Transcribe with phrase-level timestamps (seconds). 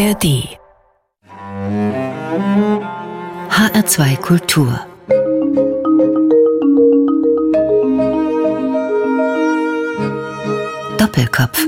[0.00, 0.56] ARD
[3.50, 4.80] HR2 Kultur
[10.96, 11.66] Doppelkopf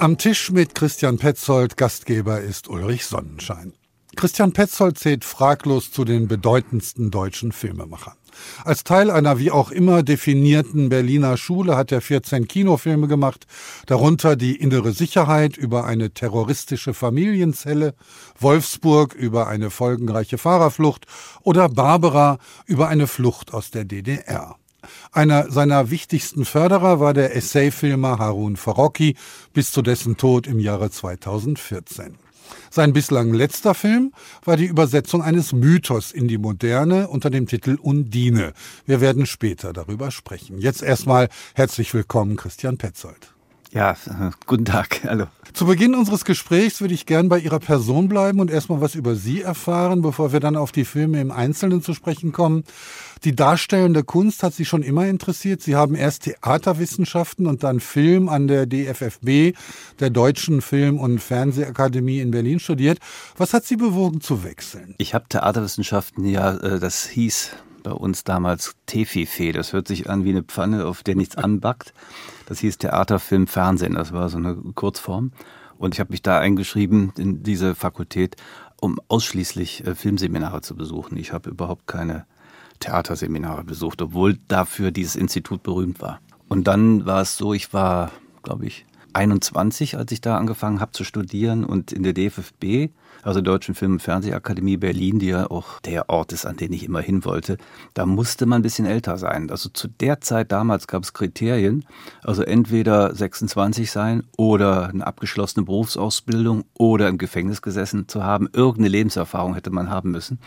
[0.00, 3.74] Am Tisch mit Christian Petzold, Gastgeber ist Ulrich Sonnenschein.
[4.16, 8.16] Christian Petzold zählt fraglos zu den bedeutendsten deutschen Filmemachern.
[8.64, 13.46] Als Teil einer wie auch immer definierten Berliner Schule hat er 14 Kinofilme gemacht,
[13.86, 17.94] darunter Die innere Sicherheit über eine terroristische Familienzelle,
[18.38, 21.06] Wolfsburg über eine folgenreiche Fahrerflucht
[21.42, 24.56] oder Barbara über eine Flucht aus der DDR.
[25.12, 29.16] Einer seiner wichtigsten Förderer war der Essayfilmer Harun Farocki
[29.52, 32.23] bis zu dessen Tod im Jahre 2014.
[32.70, 34.12] Sein bislang letzter Film
[34.44, 38.52] war die Übersetzung eines Mythos in die Moderne unter dem Titel Undine.
[38.86, 40.58] Wir werden später darüber sprechen.
[40.58, 43.33] Jetzt erstmal herzlich willkommen, Christian Petzold.
[43.74, 43.96] Ja,
[44.46, 45.00] guten Tag.
[45.02, 45.26] Hallo.
[45.52, 49.16] Zu Beginn unseres Gesprächs würde ich gern bei Ihrer Person bleiben und erstmal was über
[49.16, 52.62] Sie erfahren, bevor wir dann auf die Filme im Einzelnen zu sprechen kommen.
[53.24, 55.60] Die darstellende Kunst hat Sie schon immer interessiert.
[55.60, 59.56] Sie haben erst Theaterwissenschaften und dann Film an der DFFB,
[59.98, 62.98] der Deutschen Film- und Fernsehakademie in Berlin studiert.
[63.36, 64.94] Was hat Sie bewogen zu wechseln?
[64.98, 67.50] Ich habe Theaterwissenschaften, ja, äh, das hieß
[67.84, 69.52] bei uns damals Tefife.
[69.52, 71.94] Das hört sich an wie eine Pfanne, auf der nichts anbackt.
[72.46, 73.94] Das hieß Theater, Film, Fernsehen.
[73.94, 75.30] Das war so eine Kurzform.
[75.78, 78.36] Und ich habe mich da eingeschrieben in diese Fakultät,
[78.80, 81.16] um ausschließlich äh, Filmseminare zu besuchen.
[81.16, 82.26] Ich habe überhaupt keine
[82.80, 86.20] Theaterseminare besucht, obwohl dafür dieses Institut berühmt war.
[86.48, 88.10] Und dann war es so, ich war,
[88.42, 92.90] glaube ich, 21, als ich da angefangen habe zu studieren und in der DFFB,
[93.22, 96.84] also Deutschen Film- und Fernsehakademie Berlin, die ja auch der Ort ist, an den ich
[96.84, 97.56] immer hin wollte,
[97.94, 99.50] da musste man ein bisschen älter sein.
[99.50, 101.84] Also zu der Zeit damals gab es Kriterien,
[102.22, 108.48] also entweder 26 sein oder eine abgeschlossene Berufsausbildung oder im Gefängnis gesessen zu haben.
[108.52, 110.38] Irgendeine Lebenserfahrung hätte man haben müssen.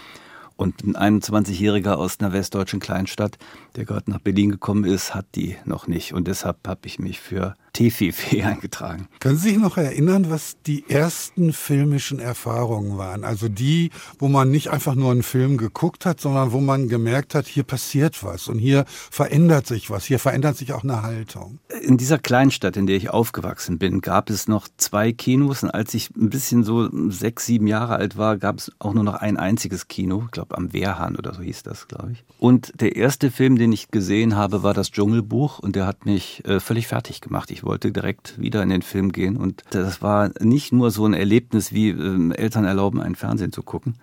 [0.58, 3.38] Und ein 21-Jähriger aus einer westdeutschen Kleinstadt,
[3.76, 6.14] der gerade nach Berlin gekommen ist, hat die noch nicht.
[6.14, 9.08] Und deshalb habe ich mich für Tefife eingetragen.
[9.20, 13.24] Können Sie sich noch erinnern, was die ersten filmischen Erfahrungen waren?
[13.24, 17.36] Also die, wo man nicht einfach nur einen Film geguckt hat, sondern wo man gemerkt
[17.36, 21.60] hat, hier passiert was und hier verändert sich was, hier verändert sich auch eine Haltung.
[21.84, 25.62] In dieser Kleinstadt, in der ich aufgewachsen bin, gab es noch zwei Kinos.
[25.62, 29.04] Und als ich ein bisschen so sechs, sieben Jahre alt war, gab es auch nur
[29.04, 30.24] noch ein einziges Kino.
[30.26, 32.24] Ich glaube, am Wehrhahn oder so hieß das, glaube ich.
[32.40, 35.60] Und der erste Film, den ich gesehen habe, war das Dschungelbuch.
[35.60, 37.52] Und der hat mich äh, völlig fertig gemacht.
[37.52, 39.38] Ich wollte direkt wieder in den Film gehen.
[39.38, 43.62] Und das war nicht nur so ein Erlebnis, wie äh, Eltern erlauben, einen Fernsehen zu
[43.62, 43.96] gucken,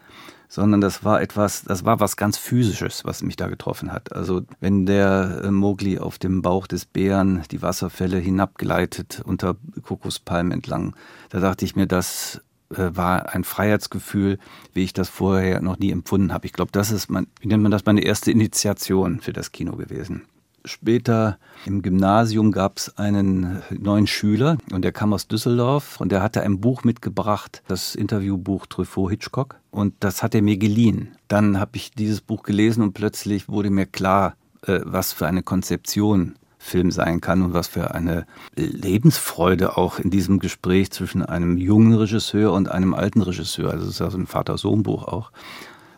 [0.48, 4.12] sondern das war etwas, das war was ganz Physisches, was mich da getroffen hat.
[4.12, 10.52] Also wenn der äh, Mowgli auf dem Bauch des Bären die Wasserfälle hinabgleitet unter Kokospalmen
[10.52, 10.94] entlang,
[11.30, 14.38] da dachte ich mir, das äh, war ein Freiheitsgefühl,
[14.72, 16.46] wie ich das vorher noch nie empfunden habe.
[16.46, 19.76] Ich glaube, das ist, mein, wie nennt man das, meine erste Initiation für das Kino
[19.76, 20.22] gewesen.
[20.66, 26.22] Später im Gymnasium gab es einen neuen Schüler und der kam aus Düsseldorf und der
[26.22, 31.16] hatte ein Buch mitgebracht, das Interviewbuch Truffaut Hitchcock und das hat er mir geliehen.
[31.28, 34.36] Dann habe ich dieses Buch gelesen und plötzlich wurde mir klar,
[34.66, 38.26] äh, was für eine Konzeption Film sein kann und was für eine
[38.56, 43.70] Lebensfreude auch in diesem Gespräch zwischen einem jungen Regisseur und einem alten Regisseur.
[43.70, 45.30] Also es ist ja so ein Vater-Sohn-Buch auch.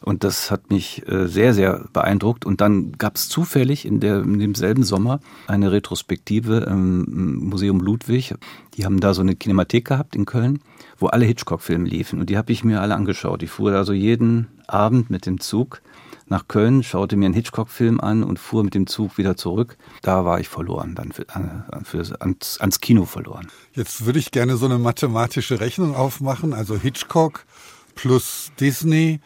[0.06, 2.44] Und das hat mich äh, sehr, sehr beeindruckt.
[2.44, 5.18] Und dann gab es zufällig in, der, in demselben Sommer
[5.48, 8.32] eine Retrospektive im Museum Ludwig.
[8.74, 10.60] Die haben da so eine Kinemathek gehabt in Köln,
[10.96, 12.20] wo alle Hitchcock-Filme liefen.
[12.20, 13.42] Und die habe ich mir alle angeschaut.
[13.42, 15.82] Ich fuhr also jeden Abend mit dem Zug
[16.28, 19.76] nach Köln, schaute mir einen Hitchcock-Film an und fuhr mit dem Zug wieder zurück.
[20.02, 21.26] Da war ich verloren, dann für,
[21.82, 23.48] für, ans, ans Kino verloren.
[23.72, 26.52] Jetzt würde ich gerne so eine mathematische Rechnung aufmachen.
[26.52, 27.44] Also Hitchcock
[27.96, 29.18] plus Disney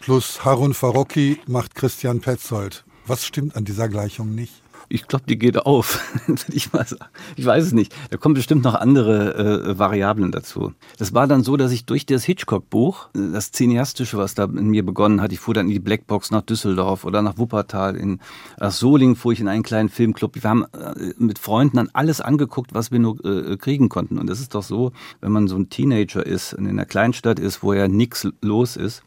[0.00, 2.84] plus Harun Farocki macht Christian Petzold.
[3.06, 4.62] Was stimmt an dieser Gleichung nicht?
[4.92, 6.02] Ich glaube, die geht auf,
[6.48, 6.96] ich sagen.
[7.36, 7.94] Ich weiß es nicht.
[8.10, 10.72] Da kommen bestimmt noch andere äh, Variablen dazu.
[10.98, 14.84] Das war dann so, dass ich durch das Hitchcock-Buch, das Cineastische, was da in mir
[14.84, 18.18] begonnen hat, ich fuhr dann in die Blackbox nach Düsseldorf oder nach Wuppertal, in
[18.58, 20.34] nach Solingen fuhr ich in einen kleinen Filmclub.
[20.34, 24.18] Wir haben äh, mit Freunden dann alles angeguckt, was wir nur äh, kriegen konnten.
[24.18, 27.38] Und das ist doch so, wenn man so ein Teenager ist und in einer Kleinstadt
[27.38, 29.04] ist, wo ja nichts los ist,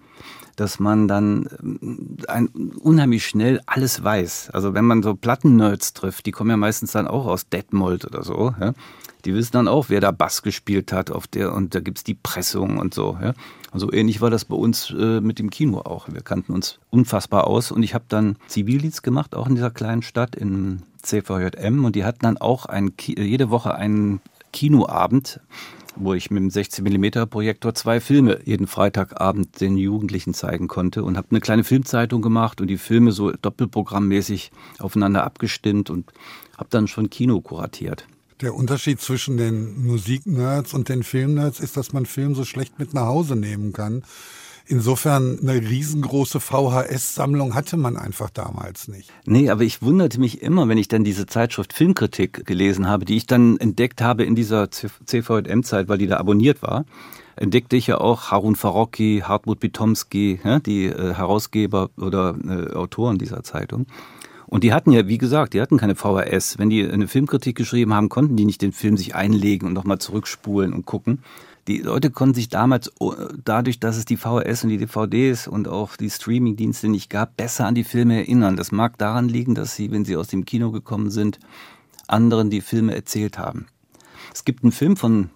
[0.56, 2.48] dass man dann ähm, ein,
[2.80, 4.52] unheimlich schnell alles weiß.
[4.52, 8.24] Also wenn man so Plattennerds trifft, die kommen ja meistens dann auch aus Detmold oder
[8.24, 8.74] so, ja?
[9.26, 12.14] die wissen dann auch, wer da Bass gespielt hat auf der und da gibt's die
[12.16, 13.18] Pressung und so.
[13.22, 13.34] Ja?
[13.72, 16.08] Und so ähnlich war das bei uns äh, mit dem Kino auch.
[16.12, 20.02] Wir kannten uns unfassbar aus und ich habe dann Zivildienst gemacht, auch in dieser kleinen
[20.02, 24.22] Stadt in CVJM und die hatten dann auch ein, jede Woche einen
[24.54, 25.42] Kinoabend,
[25.96, 31.18] wo ich mit dem 16mm Projektor zwei Filme jeden Freitagabend den Jugendlichen zeigen konnte und
[31.18, 36.14] habe eine kleine Filmzeitung gemacht und die Filme so doppelprogrammmäßig aufeinander abgestimmt und
[36.58, 38.08] habe dann schon Kino kuratiert.
[38.42, 42.94] Der Unterschied zwischen den Musiknerds und den Filmnerds ist, dass man Film so schlecht mit
[42.94, 44.04] nach Hause nehmen kann.
[44.66, 49.12] Insofern eine riesengroße VHS-Sammlung hatte man einfach damals nicht.
[49.26, 53.18] Nee, aber ich wunderte mich immer, wenn ich dann diese Zeitschrift Filmkritik gelesen habe, die
[53.18, 56.86] ich dann entdeckt habe in dieser CVM-Zeit, weil die da abonniert war
[57.36, 63.18] entdeckte ich ja auch Harun Farocki, Hartmut Bitomski, ja, die äh, Herausgeber oder äh, Autoren
[63.18, 63.88] dieser Zeitung.
[64.48, 66.60] Und die hatten ja, wie gesagt, die hatten keine VHS.
[66.60, 69.98] Wenn die eine Filmkritik geschrieben haben, konnten die nicht den Film sich einlegen und nochmal
[69.98, 71.24] zurückspulen und gucken.
[71.68, 75.70] Die Leute konnten sich damals, oh, dadurch, dass es die VHS und die DVDs und
[75.70, 78.58] auch die Streamingdienste nicht gab, besser an die Filme erinnern.
[78.58, 81.40] Das mag daran liegen, dass sie, wenn sie aus dem Kino gekommen sind,
[82.08, 83.68] anderen die Filme erzählt haben.
[84.34, 85.30] Es gibt einen Film von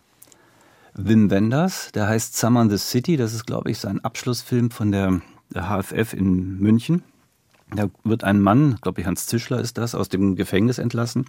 [0.96, 3.16] Wim Wenders, der heißt Summer in the City.
[3.16, 5.22] Das ist, glaube ich, sein Abschlussfilm von der,
[5.54, 7.04] der HFF in München.
[7.74, 11.26] Da wird ein Mann, glaube ich Hans Zischler ist das, aus dem Gefängnis entlassen.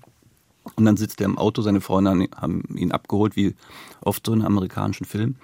[0.76, 3.54] Und dann sitzt er im Auto, seine Freunde haben ihn abgeholt, wie
[4.00, 5.36] oft so in amerikanischen Filmen.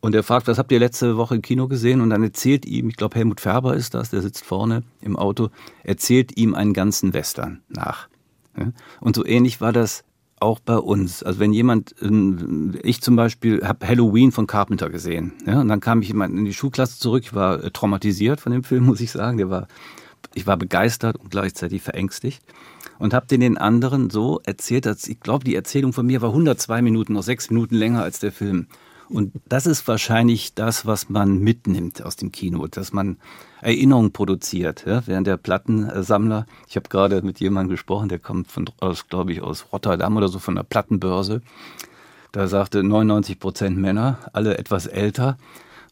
[0.00, 2.00] Und er fragt, was habt ihr letzte Woche im Kino gesehen?
[2.00, 5.48] Und dann erzählt ihm, ich glaube Helmut Färber ist das, der sitzt vorne im Auto,
[5.82, 8.08] erzählt ihm einen ganzen Western nach.
[9.00, 10.04] Und so ähnlich war das
[10.40, 11.22] auch bei uns.
[11.22, 15.32] Also wenn jemand, ähm, ich zum Beispiel habe Halloween von Carpenter gesehen.
[15.46, 17.24] Und dann kam ich in die Schulklasse zurück.
[17.24, 19.38] Ich war äh, traumatisiert von dem Film, muss ich sagen.
[19.38, 19.68] Der war,
[20.34, 22.42] ich war begeistert und gleichzeitig verängstigt.
[22.98, 26.30] Und habe den den anderen so erzählt, dass ich glaube, die Erzählung von mir war
[26.30, 28.66] 102 Minuten, noch sechs Minuten länger als der Film.
[29.08, 33.16] Und das ist wahrscheinlich das, was man mitnimmt aus dem Kino, dass man
[33.62, 34.84] Erinnerungen produziert.
[34.86, 35.06] Ja?
[35.06, 38.66] Während der Plattensammler, ich habe gerade mit jemandem gesprochen, der kommt von,
[39.08, 41.40] glaube ich, aus Rotterdam oder so von der Plattenbörse.
[42.32, 45.38] Da sagte 99 Prozent Männer, alle etwas älter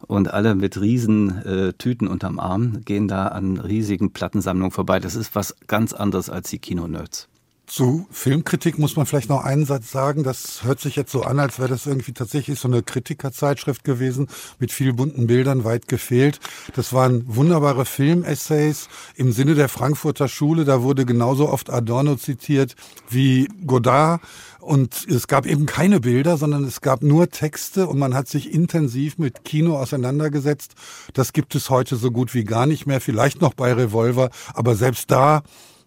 [0.07, 5.01] und alle mit riesen äh, Tüten unterm Arm gehen da an riesigen Plattensammlungen vorbei.
[5.01, 7.29] Das ist was ganz anderes als die Kinonerds.
[7.67, 10.23] Zu Filmkritik muss man vielleicht noch einen Satz sagen.
[10.23, 14.29] Das hört sich jetzt so an, als wäre das irgendwie tatsächlich so eine Kritikerzeitschrift gewesen
[14.61, 16.39] mit viel bunten Bildern, weit gefehlt.
[16.77, 20.65] Das waren wunderbare Filmessays im Sinne der Frankfurter Schule.
[20.65, 22.77] Da wurde genauso oft Adorno zitiert
[23.11, 24.21] wie Godard.
[24.67, 28.53] Und es gab eben keine Bilder, sondern es gab nur Texte und man hat sich
[28.53, 30.75] intensiv mit Kino auseinandergesetzt.
[31.15, 34.75] Das gibt es heute so gut wie gar nicht mehr, vielleicht noch bei Revolver, aber
[34.75, 35.45] selbst da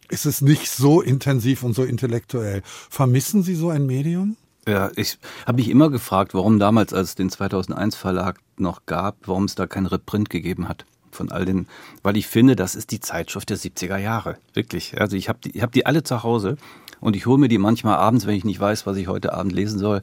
[0.08, 2.62] ist es nicht so intensiv und so intellektuell.
[2.90, 4.38] Vermissen Sie so ein Medium?
[4.66, 9.18] Ja, ich habe mich immer gefragt, warum damals, als es den 2001 Verlag noch gab,
[9.26, 11.68] warum es da kein Reprint gegeben hat von all den,
[12.02, 14.38] weil ich finde, das ist die Zeitschrift der 70er Jahre.
[14.54, 15.02] Wirklich.
[15.02, 16.56] Also ich habe die, hab die alle zu Hause
[17.00, 19.54] und ich hole mir die manchmal abends, wenn ich nicht weiß, was ich heute Abend
[19.54, 20.02] lesen soll,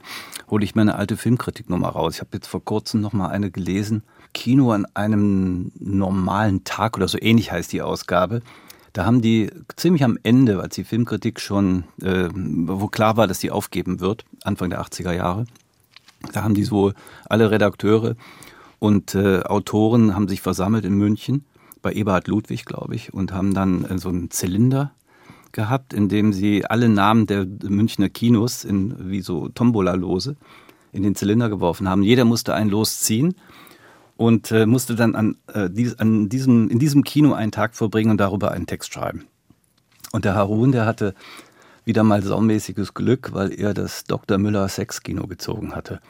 [0.51, 2.15] hole ich mir eine alte Filmkritiknummer raus.
[2.15, 4.03] Ich habe jetzt vor kurzem noch mal eine gelesen.
[4.33, 8.43] Kino an einem normalen Tag oder so ähnlich heißt die Ausgabe.
[8.93, 13.41] Da haben die ziemlich am Ende, als die Filmkritik schon, äh, wo klar war, dass
[13.41, 15.45] sie aufgeben wird, Anfang der 80er Jahre,
[16.33, 16.93] da haben die so
[17.29, 18.17] alle Redakteure
[18.79, 21.45] und äh, Autoren haben sich versammelt in München
[21.83, 24.93] bei Eberhard Ludwig, glaube ich, und haben dann äh, so einen Zylinder
[25.57, 30.37] gehabt, in dem sie alle Namen der Münchner Kinos in wie so Tombola-Lose
[30.93, 32.05] in den Zylinder geworfen haben.
[32.05, 33.35] Jeder musste ein Los ziehen
[34.17, 38.13] und äh, musste dann an, äh, dies, an diesem, in diesem Kino einen Tag verbringen
[38.13, 39.25] und darüber einen Text schreiben.
[40.13, 41.15] Und der Harun, der hatte
[41.85, 44.39] wieder mal saumäßiges Glück, weil er das Dr.
[44.39, 46.01] Müller Sexkino gezogen hatte.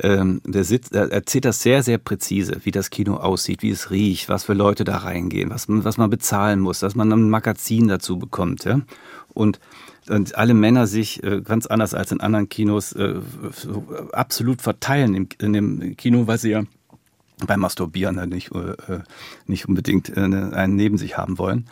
[0.00, 3.90] Ähm, der sitzt, er erzählt das sehr, sehr präzise, wie das Kino aussieht, wie es
[3.90, 7.88] riecht, was für Leute da reingehen, was, was man bezahlen muss, dass man ein Magazin
[7.88, 8.64] dazu bekommt.
[8.64, 8.80] Ja?
[9.34, 9.58] Und,
[10.08, 13.20] und alle Männer sich äh, ganz anders als in anderen Kinos äh,
[13.52, 16.62] so absolut verteilen im, in dem Kino, weil sie ja
[17.46, 19.00] beim Masturbieren nicht, äh, äh,
[19.46, 21.66] nicht unbedingt äh, einen neben sich haben wollen.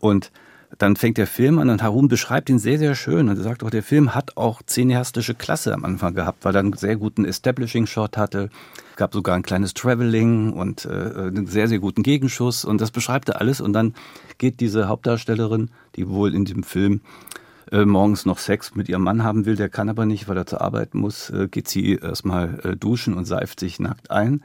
[0.00, 0.30] Und
[0.78, 3.28] dann fängt der Film an und Harun beschreibt ihn sehr, sehr schön.
[3.28, 6.60] Und er sagt auch, der Film hat auch cineastische Klasse am Anfang gehabt, weil er
[6.60, 8.50] einen sehr guten Establishing-Shot hatte.
[8.90, 12.64] Es gab sogar ein kleines Traveling und äh, einen sehr, sehr guten Gegenschuss.
[12.64, 13.60] Und das beschreibt er alles.
[13.60, 13.94] Und dann
[14.38, 17.00] geht diese Hauptdarstellerin, die wohl in dem Film
[17.72, 20.46] äh, morgens noch Sex mit ihrem Mann haben will, der kann aber nicht, weil er
[20.46, 24.44] zur Arbeit muss, äh, geht sie erstmal äh, duschen und seift sich nackt ein.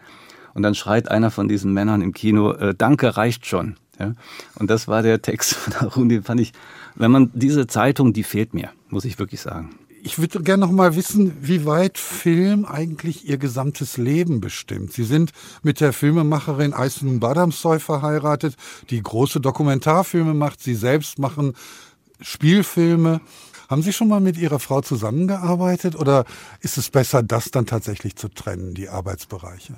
[0.53, 3.75] Und dann schreit einer von diesen Männern im Kino, äh, Danke reicht schon.
[4.01, 4.15] Ja?
[4.55, 6.53] Und das war der Text von Arun, den fand ich,
[6.95, 9.75] wenn man diese Zeitung, die fehlt mir, muss ich wirklich sagen.
[10.03, 14.93] Ich würde gerne noch mal wissen, wie weit Film eigentlich Ihr gesamtes Leben bestimmt.
[14.93, 15.31] Sie sind
[15.61, 18.55] mit der Filmemacherin Aysun Badamsoy verheiratet,
[18.89, 20.61] die große Dokumentarfilme macht.
[20.61, 21.53] Sie selbst machen
[22.19, 23.21] Spielfilme.
[23.69, 26.25] Haben Sie schon mal mit Ihrer Frau zusammengearbeitet oder
[26.61, 29.75] ist es besser, das dann tatsächlich zu trennen, die Arbeitsbereiche?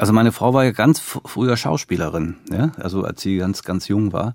[0.00, 2.72] Also meine Frau war ja ganz früher Schauspielerin, ja?
[2.78, 4.34] also als sie ganz, ganz jung war.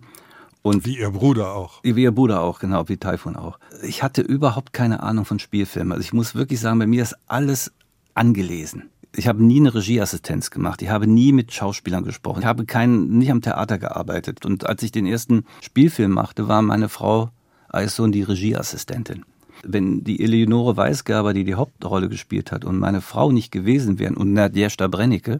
[0.61, 1.79] Und wie ihr Bruder auch.
[1.81, 3.57] Wie ihr Bruder auch, genau, wie Typhoon auch.
[3.81, 5.91] Ich hatte überhaupt keine Ahnung von Spielfilmen.
[5.91, 7.71] Also ich muss wirklich sagen, bei mir ist alles
[8.13, 8.91] angelesen.
[9.15, 10.83] Ich habe nie eine Regieassistenz gemacht.
[10.83, 12.41] Ich habe nie mit Schauspielern gesprochen.
[12.41, 14.45] Ich habe kein, nicht am Theater gearbeitet.
[14.45, 17.31] Und als ich den ersten Spielfilm machte, war meine Frau
[17.69, 19.25] Eissohn die Regieassistentin.
[19.63, 24.15] Wenn die Eleonore Weisgerber, die die Hauptrolle gespielt hat, und meine Frau nicht gewesen wären
[24.15, 25.39] und Nadjesta Brennecke,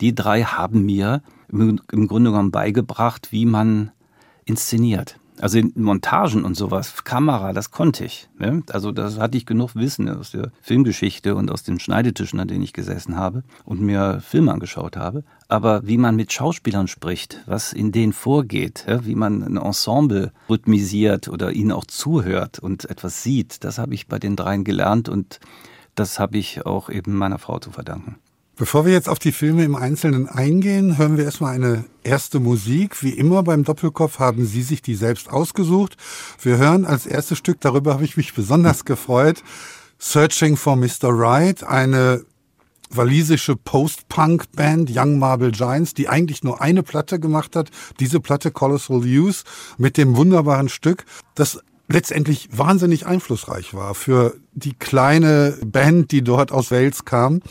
[0.00, 3.92] die drei haben mir im Grunde genommen beigebracht, wie man
[4.44, 5.18] inszeniert.
[5.40, 8.28] Also in Montagen und sowas, Kamera, das konnte ich.
[8.38, 8.62] Ne?
[8.70, 12.62] Also das hatte ich genug Wissen aus der Filmgeschichte und aus den Schneidetischen, an denen
[12.62, 15.24] ich gesessen habe und mir Filme angeschaut habe.
[15.48, 19.04] Aber wie man mit Schauspielern spricht, was in denen vorgeht, ja?
[19.04, 24.06] wie man ein Ensemble rhythmisiert oder ihnen auch zuhört und etwas sieht, das habe ich
[24.06, 25.40] bei den dreien gelernt und
[25.96, 28.16] das habe ich auch eben meiner Frau zu verdanken.
[28.56, 33.02] Bevor wir jetzt auf die Filme im Einzelnen eingehen, hören wir erstmal eine erste Musik.
[33.02, 35.96] Wie immer beim Doppelkopf haben Sie sich die selbst ausgesucht.
[36.40, 39.42] Wir hören als erstes Stück, darüber habe ich mich besonders gefreut,
[39.98, 41.08] Searching for Mr.
[41.10, 42.24] Right, eine
[42.90, 48.98] walisische Post-Punk-Band Young Marble Giants, die eigentlich nur eine Platte gemacht hat, diese Platte Colossal
[48.98, 49.42] Use
[49.78, 51.58] mit dem wunderbaren Stück, das
[51.88, 57.42] letztendlich wahnsinnig einflussreich war für die kleine Band, die dort aus Wales kam.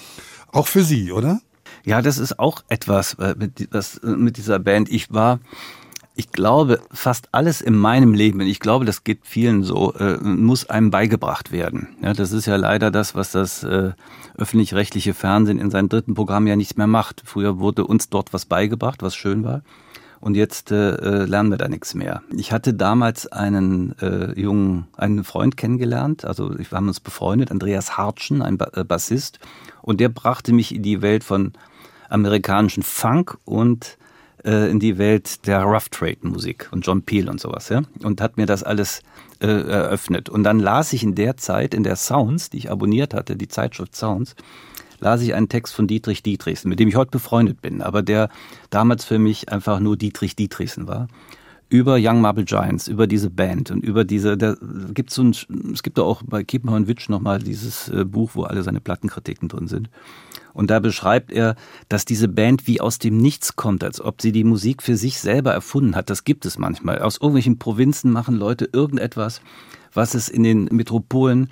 [0.53, 1.41] Auch für Sie, oder?
[1.83, 4.89] Ja, das ist auch etwas äh, mit, das, äh, mit dieser Band.
[4.89, 5.39] Ich war,
[6.15, 10.69] ich glaube, fast alles in meinem Leben, ich glaube, das geht vielen so, äh, muss
[10.69, 11.89] einem beigebracht werden.
[12.01, 13.65] Ja, das ist ja leider das, was das
[14.36, 17.24] öffentlich-rechtliche Fernsehen in seinem dritten Programm ja nicht mehr macht.
[17.25, 19.62] Früher wurde uns dort was beigebracht, was schön war.
[20.24, 22.22] Und jetzt äh, lernen wir da nichts mehr.
[22.34, 27.98] Ich hatte damals einen äh, jungen, einen Freund kennengelernt, also wir haben uns befreundet, Andreas
[27.98, 29.39] Hartschen, ein ba Bassist.
[29.82, 31.51] Und der brachte mich in die Welt von
[32.08, 33.98] amerikanischen Funk und
[34.46, 37.82] äh, in die Welt der Rough Trade Musik und John Peel und sowas, ja.
[38.01, 39.01] Und hat mir das alles
[39.42, 40.30] äh, eröffnet.
[40.30, 43.50] Und dann las ich in der Zeit, in der Sounds, die ich abonniert hatte, die
[43.50, 44.38] Zeitschrift Sounds,
[45.03, 48.29] las ich einen Text von Dietrich Dietrichsen, mit dem ich heute befreundet bin, aber der
[48.69, 51.07] damals für mich einfach nur Dietrich Dietrichsen war
[51.69, 54.55] über Young Marble Giants, über diese Band und über diese, da
[54.93, 55.36] gibt's so ein,
[55.74, 59.50] es gibt da auch bei Kiepenhorn Witsch nochmal dieses äh, Buch, wo alle seine Plattenkritiken
[59.50, 59.89] drin sind.
[60.53, 61.55] Und da beschreibt er,
[61.89, 65.19] dass diese Band wie aus dem Nichts kommt, als ob sie die Musik für sich
[65.19, 66.12] selber erfunden hat.
[66.12, 67.00] Das gibt es manchmal.
[67.00, 69.41] Aus irgendwelchen Provinzen machen Leute irgendetwas,
[69.93, 71.50] was es in den Metropolen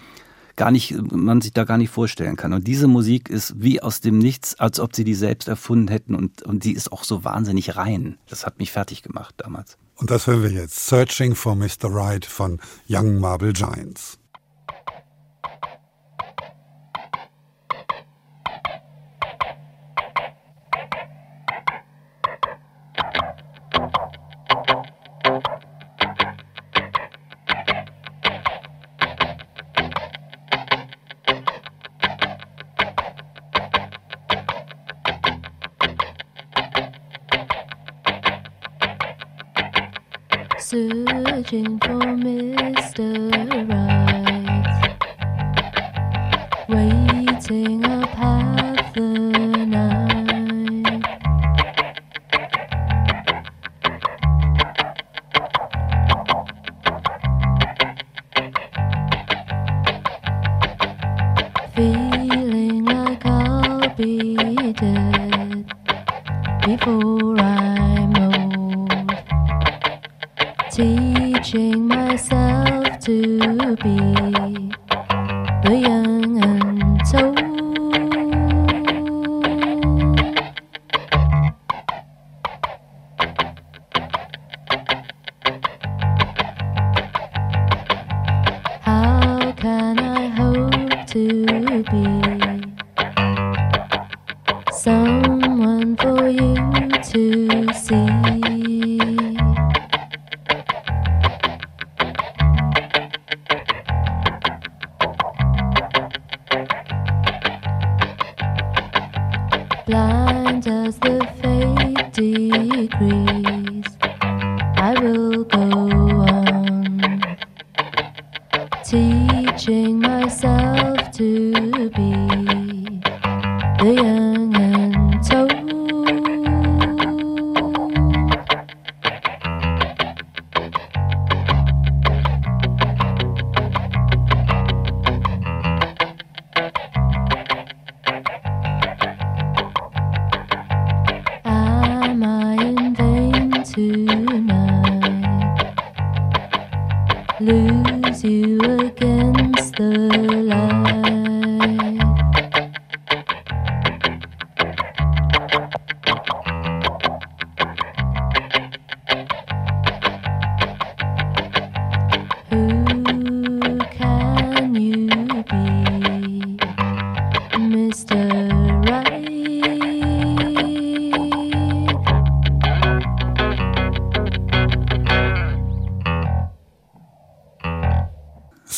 [0.55, 2.53] gar nicht, man sich da gar nicht vorstellen kann.
[2.53, 6.15] Und diese Musik ist wie aus dem Nichts, als ob sie die selbst erfunden hätten
[6.15, 8.17] und, und die ist auch so wahnsinnig rein.
[8.29, 9.77] Das hat mich fertig gemacht damals.
[9.96, 10.88] Und das hören wir jetzt.
[10.88, 11.84] Searching for Mr.
[11.84, 14.17] Right von Young Marble Giants.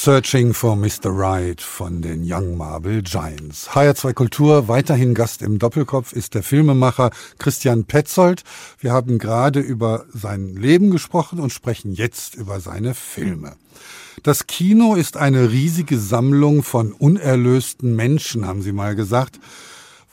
[0.03, 1.17] Searching for Mr.
[1.17, 3.69] Right von den Young Marble Giants.
[3.69, 8.43] HR2 Kultur, weiterhin Gast im Doppelkopf ist der Filmemacher Christian Petzold.
[8.79, 13.55] Wir haben gerade über sein Leben gesprochen und sprechen jetzt über seine Filme.
[14.24, 19.39] Das Kino ist eine riesige Sammlung von unerlösten Menschen, haben Sie mal gesagt.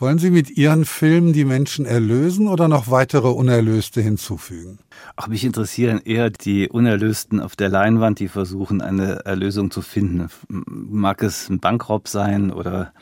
[0.00, 4.78] Wollen Sie mit Ihren Filmen die Menschen erlösen oder noch weitere Unerlöste hinzufügen?
[5.14, 10.30] Ach, mich interessieren eher die Unerlösten auf der Leinwand, die versuchen, eine Erlösung zu finden.
[10.48, 12.94] Mag es ein Bankraub sein oder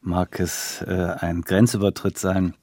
[0.00, 2.54] mag es äh, ein Grenzübertritt sein?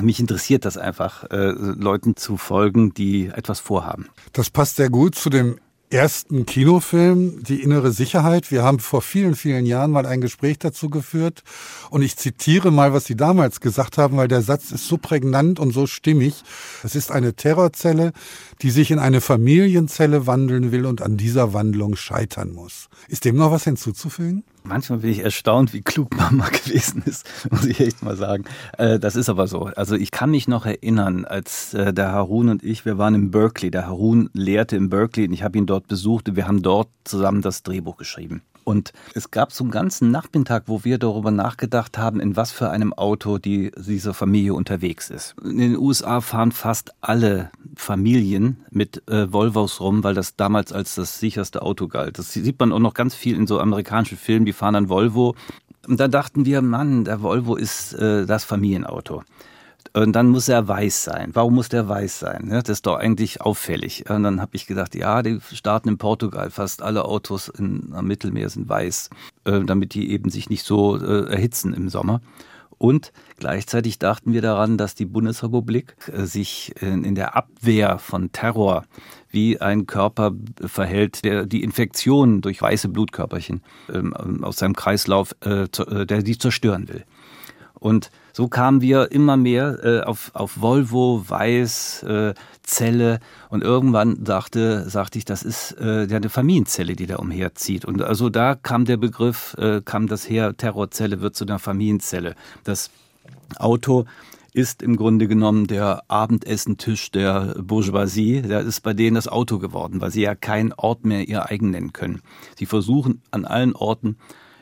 [0.00, 4.08] Mich interessiert das einfach, äh, Leuten zu folgen, die etwas vorhaben.
[4.32, 8.50] Das passt sehr gut zu dem ersten Kinofilm, Die innere Sicherheit.
[8.50, 11.42] Wir haben vor vielen, vielen Jahren mal ein Gespräch dazu geführt
[11.90, 15.58] und ich zitiere mal, was Sie damals gesagt haben, weil der Satz ist so prägnant
[15.58, 16.42] und so stimmig.
[16.84, 18.12] Es ist eine Terrorzelle,
[18.60, 22.88] die sich in eine Familienzelle wandeln will und an dieser Wandlung scheitern muss.
[23.08, 24.44] Ist dem noch was hinzuzufügen?
[24.68, 28.44] Manchmal bin ich erstaunt, wie klug Mama gewesen ist, muss ich echt mal sagen.
[28.76, 29.62] Äh, das ist aber so.
[29.64, 33.30] Also ich kann mich noch erinnern, als äh, der Harun und ich, wir waren in
[33.30, 33.70] Berkeley.
[33.70, 36.88] Der Harun lehrte in Berkeley und ich habe ihn dort besucht und wir haben dort
[37.04, 38.42] zusammen das Drehbuch geschrieben.
[38.68, 42.68] Und es gab so einen ganzen Nachmittag, wo wir darüber nachgedacht haben, in was für
[42.68, 45.34] einem Auto die, diese Familie unterwegs ist.
[45.42, 50.96] In den USA fahren fast alle Familien mit äh, Volvos rum, weil das damals als
[50.96, 52.18] das sicherste Auto galt.
[52.18, 55.34] Das sieht man auch noch ganz viel in so amerikanischen Filmen, die fahren dann Volvo.
[55.86, 59.22] Und da dachten wir, Mann, der Volvo ist äh, das Familienauto.
[59.98, 61.30] Und dann muss er weiß sein.
[61.32, 62.50] Warum muss der weiß sein?
[62.50, 64.08] Das ist doch eigentlich auffällig.
[64.08, 66.50] Und dann habe ich gedacht, ja, die starten in Portugal.
[66.50, 69.10] Fast alle Autos in, am Mittelmeer sind weiß,
[69.44, 72.20] äh, damit die eben sich nicht so äh, erhitzen im Sommer.
[72.80, 78.84] Und gleichzeitig dachten wir daran, dass die Bundesrepublik äh, sich in der Abwehr von Terror
[79.30, 80.30] wie ein Körper
[80.64, 87.04] verhält, der die Infektionen durch weiße Blutkörperchen ähm, aus seinem Kreislauf, der die zerstören will.
[87.80, 94.22] Und so kamen wir immer mehr äh, auf, auf Volvo, Weiß, äh, Zelle und irgendwann
[94.24, 97.84] dachte, sagte ich, das ist äh, ja eine Familienzelle, die da umherzieht.
[97.84, 102.34] Und also da kam der Begriff, äh, kam das her, Terrorzelle wird zu einer Familienzelle.
[102.64, 102.90] Das
[103.56, 104.04] Auto
[104.52, 108.42] ist im Grunde genommen der Abendessentisch der Bourgeoisie.
[108.42, 111.70] Der ist bei denen das Auto geworden, weil sie ja keinen Ort mehr ihr eigen
[111.70, 112.22] nennen können.
[112.56, 114.16] Sie versuchen an allen Orten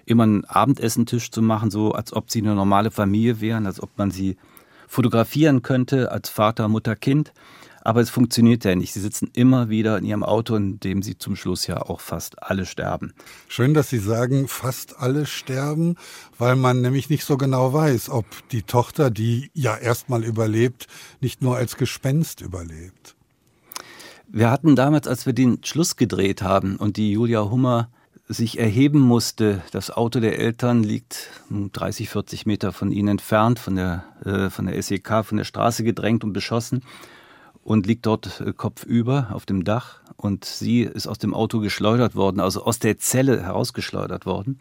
[0.07, 3.91] immer einen Abendessentisch zu machen, so als ob sie eine normale Familie wären, als ob
[3.99, 4.37] man sie
[4.89, 7.33] fotografieren könnte als Vater, Mutter, Kind.
[7.83, 8.93] Aber es funktioniert ja nicht.
[8.93, 12.43] Sie sitzen immer wieder in ihrem Auto, in dem sie zum Schluss ja auch fast
[12.43, 13.15] alle sterben.
[13.47, 15.95] Schön, dass Sie sagen, fast alle sterben,
[16.37, 20.89] weil man nämlich nicht so genau weiß, ob die Tochter, die ja erstmal überlebt,
[21.21, 23.15] nicht nur als Gespenst überlebt.
[24.27, 27.89] Wir hatten damals, als wir den Schluss gedreht haben und die Julia Hummer
[28.29, 29.63] sich erheben musste.
[29.71, 34.67] Das Auto der Eltern liegt 30, 40 Meter von ihnen entfernt, von der, äh, von
[34.67, 36.83] der SEK, von der Straße gedrängt und beschossen
[37.63, 40.01] und liegt dort äh, kopfüber auf dem Dach.
[40.17, 44.61] Und sie ist aus dem Auto geschleudert worden, also aus der Zelle herausgeschleudert worden.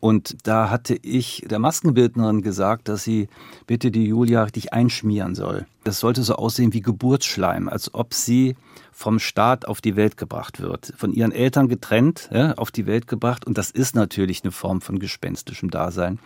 [0.00, 3.28] Und da hatte ich der Maskenbildnerin gesagt, dass sie
[3.66, 5.66] bitte die Julia richtig einschmieren soll.
[5.84, 8.56] Das sollte so aussehen wie Geburtsschleim, als ob sie
[8.92, 13.06] vom Staat auf die Welt gebracht wird, von ihren Eltern getrennt, ja, auf die Welt
[13.06, 13.46] gebracht.
[13.46, 16.18] Und das ist natürlich eine Form von gespenstischem Dasein,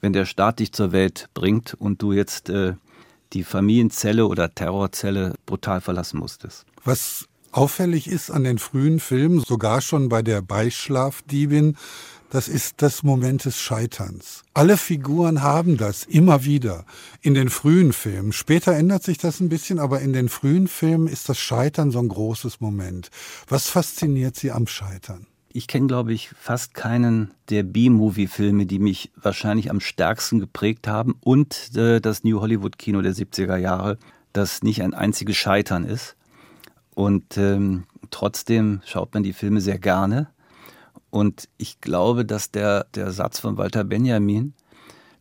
[0.00, 2.74] wenn der Staat dich zur Welt bringt und du jetzt äh,
[3.34, 6.64] die Familienzelle oder Terrorzelle brutal verlassen musstest.
[6.84, 11.76] Was auffällig ist an den frühen Filmen, sogar schon bei der Beischlafdiebin,
[12.32, 14.42] das ist das Moment des Scheiterns.
[14.54, 16.86] Alle Figuren haben das immer wieder
[17.20, 18.32] in den frühen Filmen.
[18.32, 21.98] Später ändert sich das ein bisschen, aber in den frühen Filmen ist das Scheitern so
[21.98, 23.10] ein großes Moment.
[23.48, 25.26] Was fasziniert Sie am Scheitern?
[25.52, 31.14] Ich kenne, glaube ich, fast keinen der B-Movie-Filme, die mich wahrscheinlich am stärksten geprägt haben
[31.20, 33.98] und äh, das New Hollywood-Kino der 70er Jahre,
[34.32, 36.16] das nicht ein einziges Scheitern ist.
[36.94, 40.30] Und ähm, trotzdem schaut man die Filme sehr gerne.
[41.12, 44.54] Und ich glaube, dass der, der Satz von Walter Benjamin,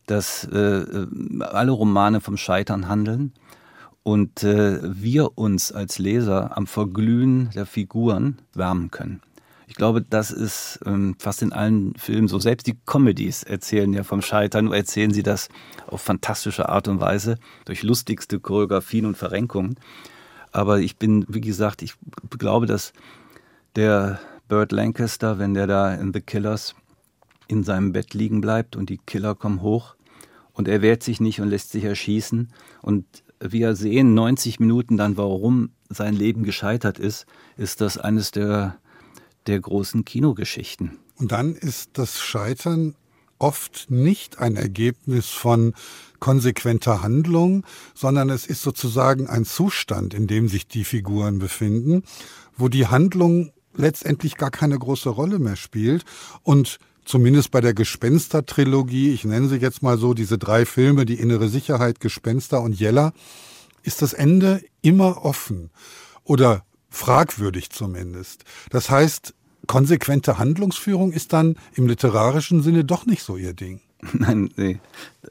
[0.05, 1.07] dass äh, äh,
[1.41, 3.33] alle Romane vom Scheitern handeln
[4.01, 9.21] und äh, wir uns als Leser am Verglühen der Figuren wärmen können.
[9.67, 12.39] Ich glaube, das ist ähm, fast in allen Filmen so.
[12.39, 15.49] Selbst die Comedies erzählen ja vom Scheitern, nur erzählen sie das
[15.87, 19.75] auf fantastische Art und Weise, durch lustigste Choreografien und Verrenkungen.
[20.53, 21.95] Aber ich bin, wie gesagt, ich
[22.37, 22.93] glaube, dass
[23.75, 24.21] der
[24.51, 26.75] Burt Lancaster, wenn der da in The Killers
[27.47, 29.95] in seinem Bett liegen bleibt und die Killer kommen hoch
[30.51, 33.05] und er wehrt sich nicht und lässt sich erschießen und
[33.39, 38.75] wir sehen 90 Minuten dann, warum sein Leben gescheitert ist, ist das eines der,
[39.47, 40.99] der großen Kinogeschichten.
[41.15, 42.95] Und dann ist das Scheitern
[43.39, 45.73] oft nicht ein Ergebnis von
[46.19, 52.03] konsequenter Handlung, sondern es ist sozusagen ein Zustand, in dem sich die Figuren befinden,
[52.57, 56.03] wo die Handlung letztendlich gar keine große Rolle mehr spielt
[56.43, 61.19] und zumindest bei der Gespenster-Trilogie, ich nenne sie jetzt mal so, diese drei Filme, die
[61.19, 63.13] innere Sicherheit, Gespenster und Jella,
[63.83, 65.71] ist das Ende immer offen
[66.23, 68.43] oder fragwürdig zumindest.
[68.69, 69.33] Das heißt,
[69.67, 73.81] konsequente Handlungsführung ist dann im literarischen Sinne doch nicht so ihr Ding.
[74.13, 74.79] Nein, nee,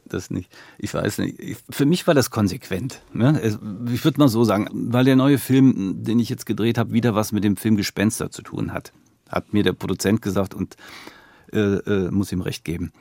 [0.04, 0.50] das nicht.
[0.78, 1.58] Ich weiß nicht.
[1.68, 3.02] Für mich war das konsequent.
[3.12, 3.40] Ne?
[3.92, 7.14] Ich würde mal so sagen, weil der neue Film, den ich jetzt gedreht habe, wieder
[7.14, 8.92] was mit dem Film Gespenster zu tun hat.
[9.28, 10.76] Hat mir der Produzent gesagt und
[11.52, 12.92] äh, äh, muss ihm recht geben.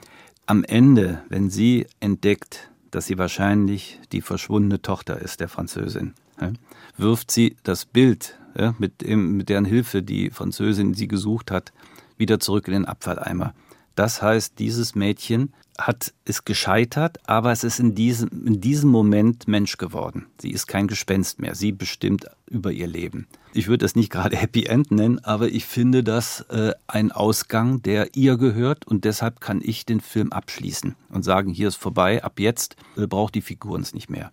[0.47, 6.53] Am Ende, wenn sie entdeckt, dass sie wahrscheinlich die verschwundene Tochter ist der Französin, ja,
[6.97, 11.71] wirft sie das Bild ja, mit, dem, mit deren Hilfe die Französin sie gesucht hat,
[12.17, 13.53] wieder zurück in den Abfalleimer.
[13.99, 19.49] Das heißt, dieses Mädchen hat, ist gescheitert, aber es ist in diesem, in diesem Moment
[19.49, 20.27] Mensch geworden.
[20.39, 21.53] Sie ist kein Gespenst mehr.
[21.53, 23.27] Sie bestimmt über ihr Leben.
[23.53, 27.81] Ich würde es nicht gerade Happy End nennen, aber ich finde das äh, ein Ausgang,
[27.81, 32.23] der ihr gehört und deshalb kann ich den Film abschließen und sagen, hier ist vorbei,
[32.23, 34.31] ab jetzt äh, braucht die Figur uns nicht mehr.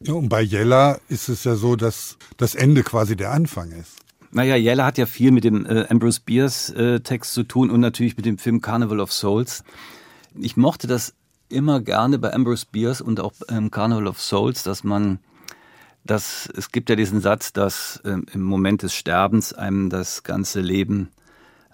[0.00, 4.00] Ja, und bei Jella ist es ja so, dass das Ende quasi der Anfang ist.
[4.30, 7.80] Naja, Jella hat ja viel mit dem äh, Ambrose Bierce äh, Text zu tun und
[7.80, 9.64] natürlich mit dem Film Carnival of Souls.
[10.38, 11.14] Ich mochte das
[11.48, 15.18] immer gerne bei Ambrose Bierce und auch ähm, Carnival of Souls, dass man
[16.04, 20.60] dass es gibt ja diesen Satz, dass ähm, im Moment des Sterbens einem das ganze
[20.60, 21.10] Leben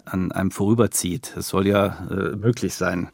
[0.04, 1.32] an einem vorüberzieht.
[1.36, 3.10] Das soll ja äh, möglich sein.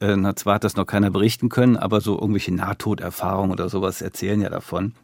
[0.00, 4.02] Äh, na, zwar hat das noch keiner berichten können, aber so irgendwelche Nahtoderfahrungen oder sowas
[4.02, 4.94] erzählen ja davon.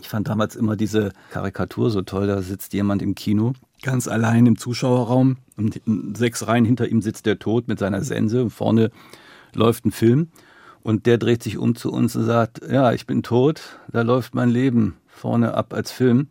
[0.00, 4.46] Ich fand damals immer diese Karikatur so toll, da sitzt jemand im Kino, ganz allein
[4.46, 5.80] im Zuschauerraum und
[6.16, 8.90] sechs Reihen hinter ihm sitzt der Tod mit seiner Sense und vorne
[9.54, 10.28] läuft ein Film
[10.82, 14.34] und der dreht sich um zu uns und sagt, ja, ich bin tot, da läuft
[14.34, 16.28] mein Leben vorne ab als Film.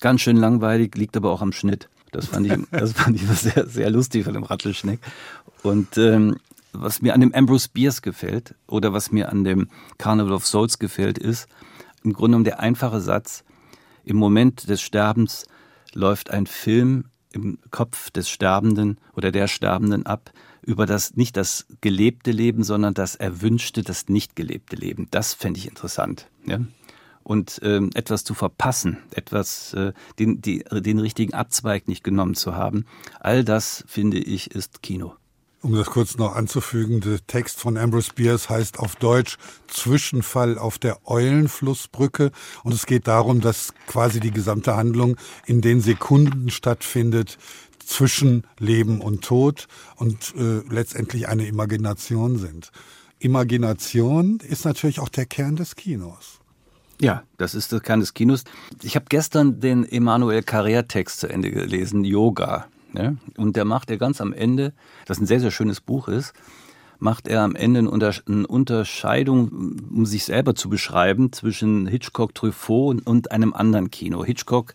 [0.00, 1.88] Ganz schön langweilig, liegt aber auch am Schnitt.
[2.10, 5.00] Das fand ich, das fand ich sehr, sehr lustig von dem Rattelschneck.
[5.62, 6.36] Und ähm,
[6.72, 10.78] was mir an dem Ambrose Bierce gefällt oder was mir an dem Carnival of Souls
[10.78, 11.48] gefällt, ist
[12.04, 13.44] im Grunde genommen der einfache Satz,
[14.04, 15.46] im Moment des Sterbens
[15.92, 20.32] läuft ein Film im Kopf des Sterbenden oder der Sterbenden ab
[20.62, 25.08] über das nicht das gelebte Leben, sondern das erwünschte, das nicht gelebte Leben.
[25.10, 26.28] Das fände ich interessant.
[26.44, 26.60] Ja?
[27.22, 32.54] Und ähm, etwas zu verpassen, etwas äh, den, die, den richtigen Abzweig nicht genommen zu
[32.54, 32.84] haben,
[33.20, 35.14] all das finde ich ist Kino.
[35.62, 40.78] Um das kurz noch anzufügen, der Text von Ambrose Bierce heißt auf Deutsch Zwischenfall auf
[40.78, 42.30] der Eulenflussbrücke
[42.64, 47.36] und es geht darum, dass quasi die gesamte Handlung in den Sekunden stattfindet
[47.84, 52.72] zwischen Leben und Tod und äh, letztendlich eine Imagination sind.
[53.18, 56.40] Imagination ist natürlich auch der Kern des Kinos.
[57.02, 58.44] Ja, das ist der Kern des Kinos.
[58.82, 62.66] Ich habe gestern den Emanuel Carrère Text zu Ende gelesen, Yoga.
[62.94, 63.14] Ja?
[63.36, 64.72] Und der macht er ganz am Ende,
[65.06, 66.32] das ein sehr, sehr schönes Buch ist,
[66.98, 69.48] macht er am Ende eine Unterscheidung,
[69.90, 74.24] um sich selber zu beschreiben, zwischen Hitchcock, Truffaut und einem anderen Kino.
[74.24, 74.74] Hitchcock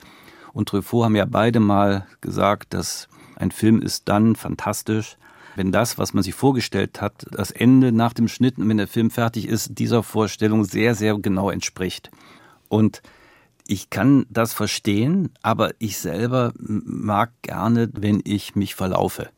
[0.51, 5.17] und Truffaut haben ja beide mal gesagt, dass ein Film ist dann fantastisch,
[5.55, 9.09] wenn das, was man sich vorgestellt hat, das Ende nach dem Schnitt wenn der Film
[9.09, 12.11] fertig ist, dieser Vorstellung sehr, sehr genau entspricht.
[12.67, 13.01] Und
[13.67, 19.29] ich kann das verstehen, aber ich selber mag gerne, wenn ich mich verlaufe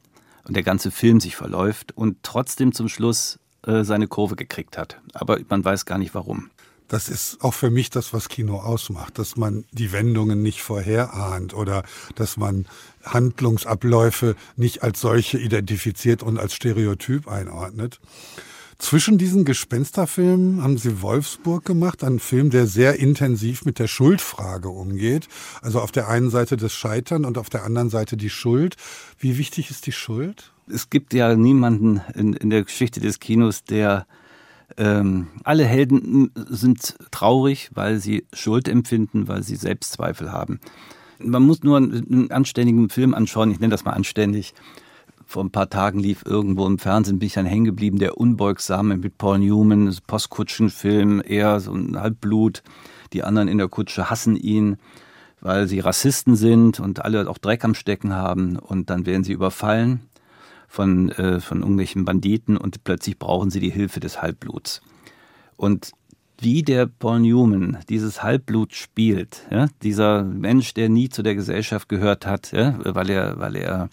[0.46, 5.02] und der ganze Film sich verläuft und trotzdem zum Schluss äh, seine Kurve gekriegt hat.
[5.13, 6.50] Aber man weiß gar nicht warum.
[6.88, 11.54] Das ist auch für mich das, was Kino ausmacht, dass man die Wendungen nicht vorherahnt
[11.54, 11.84] oder
[12.16, 12.66] dass man
[13.04, 18.00] Handlungsabläufe nicht als solche identifiziert und als Stereotyp einordnet.
[18.80, 24.70] Zwischen diesen Gespensterfilmen haben Sie Wolfsburg gemacht, einen Film, der sehr intensiv mit der Schuldfrage
[24.70, 25.28] umgeht.
[25.62, 28.76] Also auf der einen Seite das Scheitern und auf der anderen Seite die Schuld.
[29.18, 30.54] Wie wichtig ist die Schuld?
[30.72, 34.06] Es gibt ja niemanden in, in der Geschichte des Kinos, der
[34.78, 40.60] ähm, alle Helden sind traurig, weil sie Schuld empfinden, weil sie Selbstzweifel haben.
[41.20, 44.54] Man muss nur einen anständigen Film anschauen, ich nenne das mal anständig,
[45.28, 48.96] vor ein paar Tagen lief irgendwo im Fernsehen, bin ich dann hängen geblieben, der Unbeugsame
[48.96, 52.63] mit Paul Newman, Postkutschenfilm, eher so ein Halbblut.
[53.12, 54.78] Die anderen in der Kutsche hassen ihn,
[55.42, 59.34] weil sie Rassisten sind und alle auch Dreck am Stecken haben und dann werden sie
[59.34, 60.00] überfallen
[60.70, 64.82] von, äh, von irgendwelchen Banditen und plötzlich brauchen sie die Hilfe des Halbbluts.
[65.58, 65.92] Und
[66.40, 71.90] wie der Paul Newman dieses Halbblut spielt, ja, dieser Mensch, der nie zu der Gesellschaft
[71.90, 73.90] gehört hat, ja, weil er, weil er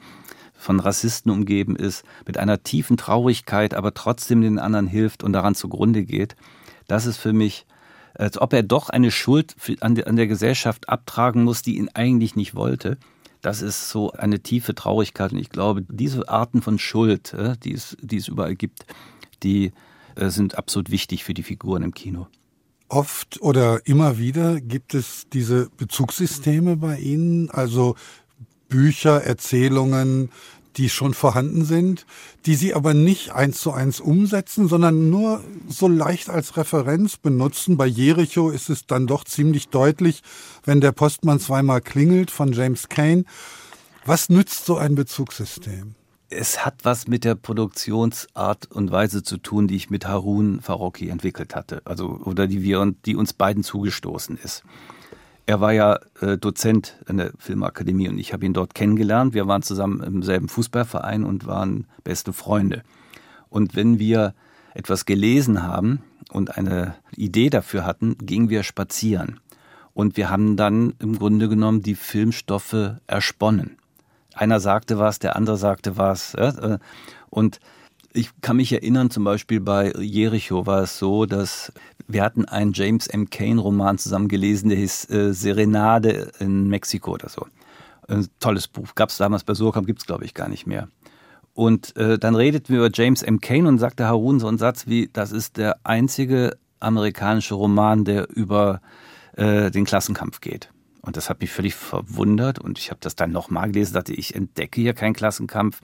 [0.65, 5.55] von Rassisten umgeben ist, mit einer tiefen Traurigkeit, aber trotzdem den anderen hilft und daran
[5.55, 6.37] zugrunde geht,
[6.89, 7.67] das ist für mich,
[8.15, 12.55] als ob er doch eine Schuld an der Gesellschaft abtragen muss, die ihn eigentlich nicht
[12.55, 12.99] wollte.
[13.43, 15.33] Das ist so eine tiefe Traurigkeit.
[15.33, 18.87] Und ich glaube, diese Arten von Schuld, äh, die es, die es überall gibt,
[19.43, 19.73] die
[20.17, 22.27] äh, sind absolut wichtig für die Figuren im Kino.
[22.89, 27.97] Oft oder immer wieder gibt es diese Bezugssysteme bei Ihnen, also
[28.75, 30.33] Bücher, Erzählungen,
[30.77, 32.07] die schon vorhanden sind,
[32.45, 37.77] die Sie aber nicht eins zu eins umsetzen, sondern nur so leicht als Referenz benutzen.
[37.77, 40.25] Bei Jericho ist es dann doch ziemlich deutlich,
[40.65, 43.25] wenn der Postmann zweimal klingelt von James Kane.
[44.07, 45.95] Was nützt so ein Bezugssystem?
[46.29, 51.11] Es hat was mit der Produktionsart und Weise zu tun, die ich mit Harun Farocki
[51.11, 54.65] entwickelt hatte, also oder die wir die uns beiden zugestoßen ist.
[55.47, 59.35] Er war ja äh, Dozent in der Filmakademie und ich habe ihn dort kennengelernt.
[59.35, 62.83] Wir waren zusammen im selben Fußballverein und waren beste Freunde.
[63.51, 64.35] Und wenn wir
[64.73, 66.03] etwas gelesen haben
[66.33, 69.41] und eine Idee dafür hatten, gingen wir spazieren.
[69.93, 73.77] Und wir haben dann im Grunde genommen die Filmstoffe ersponnen.
[74.35, 76.35] Einer sagte was, der andere sagte was.
[76.35, 76.79] Äh,
[77.31, 77.61] und
[78.13, 81.73] ich kann mich erinnern, zum Beispiel bei Jericho war es so, dass
[82.07, 83.31] wir hatten einen James M.
[83.31, 87.47] Kane Roman zusammen gelesen, der hieß äh, Serenade in Mexiko oder so.
[88.07, 88.95] Ein tolles Buch.
[88.95, 90.89] Gab es damals bei Surkamp, gibt es glaube ich gar nicht mehr.
[91.55, 93.41] Und äh, dann redeten wir über James M.
[93.41, 98.29] Kane und sagte Harun so einen Satz wie, das ist der einzige amerikanische Roman, der
[98.29, 98.81] über
[99.37, 100.71] äh, den Klassenkampf geht.
[101.01, 104.35] Und das hat mich völlig verwundert und ich habe das dann nochmal gelesen, dachte ich
[104.35, 105.81] entdecke hier keinen Klassenkampf.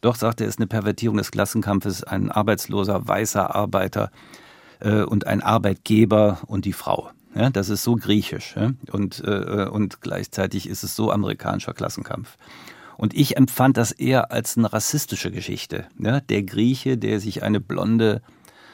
[0.00, 4.49] Doch, sagte er, ist eine Pervertierung des Klassenkampfes, ein arbeitsloser weißer Arbeiter äh,
[4.80, 7.10] und ein Arbeitgeber und die Frau.
[7.34, 8.72] Ja, das ist so griechisch ja?
[8.90, 12.36] und, äh, und gleichzeitig ist es so amerikanischer Klassenkampf.
[12.96, 15.86] Und ich empfand das eher als eine rassistische Geschichte.
[15.98, 16.20] Ja?
[16.20, 18.20] Der Grieche, der sich eine blonde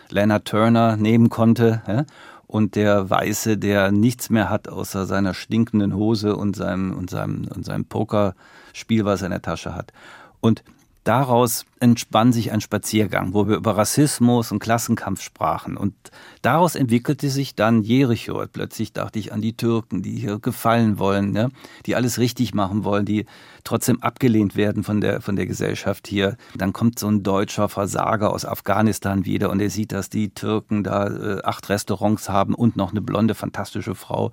[0.09, 2.07] Lana Turner nehmen konnte ja?
[2.47, 7.47] und der Weiße, der nichts mehr hat außer seiner stinkenden Hose und seinem, und seinem,
[7.55, 9.93] und seinem Pokerspiel, was er in der Tasche hat.
[10.41, 10.65] Und
[11.07, 15.77] daraus entspann sich ein Spaziergang, wo wir über Rassismus und Klassenkampf sprachen.
[15.77, 15.95] Und
[16.43, 18.45] daraus entwickelte sich dann Jericho.
[18.53, 21.49] Plötzlich dachte ich an die Türken, die hier gefallen wollen, ja,
[21.85, 23.27] die alles richtig machen wollen, die
[23.63, 26.37] trotzdem abgelehnt werden von der, von der Gesellschaft hier.
[26.57, 30.83] Dann kommt so ein deutscher Versager aus Afghanistan wieder und er sieht, dass die Türken
[30.83, 34.33] da äh, acht Restaurants haben und noch eine blonde, fantastische Frau.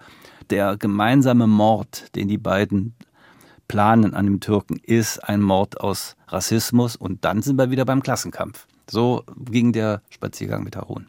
[0.49, 2.95] Der gemeinsame Mord, den die beiden
[3.67, 8.04] planen an dem Türken, ist ein Mord aus Rassismus und dann sind wir wieder beim
[8.04, 8.67] Klassenkampf.
[8.89, 11.08] So ging der Spaziergang mit Harun.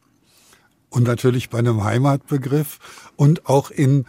[0.91, 4.05] Und natürlich bei einem Heimatbegriff und auch in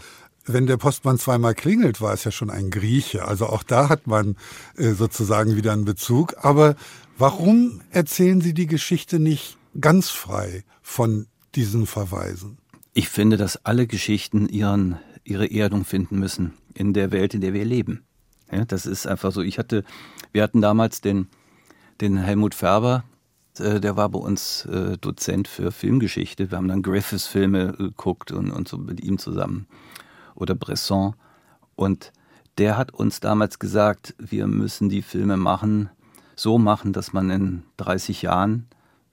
[0.46, 3.26] wenn der Postmann zweimal klingelt, war es ja schon ein Grieche.
[3.26, 4.36] Also auch da hat man
[4.78, 6.36] äh, sozusagen wieder einen Bezug.
[6.44, 6.76] Aber
[7.18, 12.58] warum erzählen Sie die Geschichte nicht ganz frei von diesen Verweisen?
[12.94, 17.54] Ich finde, dass alle Geschichten ihren, ihre Erdung finden müssen in der Welt, in der
[17.54, 18.06] wir leben.
[18.56, 19.42] Ja, das ist einfach so.
[19.42, 19.84] Ich hatte,
[20.32, 21.28] wir hatten damals den,
[22.00, 23.04] den Helmut Färber,
[23.60, 26.52] äh, der war bei uns äh, Dozent für Filmgeschichte.
[26.52, 29.68] Wir haben dann Griffiths-Filme geguckt und, und so mit ihm zusammen.
[30.36, 31.16] Oder Bresson.
[31.76, 32.14] Und
[32.58, 35.90] der hat uns damals gesagt, wir müssen die Filme machen,
[36.38, 38.68] so machen, dass man in 30 Jahren,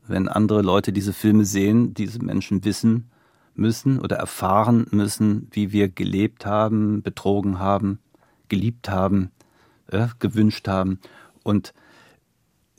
[0.07, 3.11] wenn andere Leute diese Filme sehen, diese Menschen wissen
[3.55, 7.99] müssen oder erfahren müssen, wie wir gelebt haben, betrogen haben,
[8.53, 9.31] geliebt haben,
[9.91, 11.01] äh, gewünscht haben.
[11.43, 11.73] Und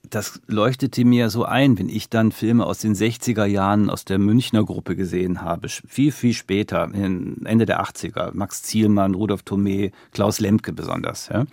[0.07, 4.19] das leuchtete mir so ein, wenn ich dann Filme aus den 60er Jahren aus der
[4.19, 10.39] Münchner Gruppe gesehen habe, viel, viel später, Ende der 80er, Max Zielmann, Rudolf Thomé, Klaus
[10.39, 11.29] Lemke besonders.
[11.29, 11.45] Ja.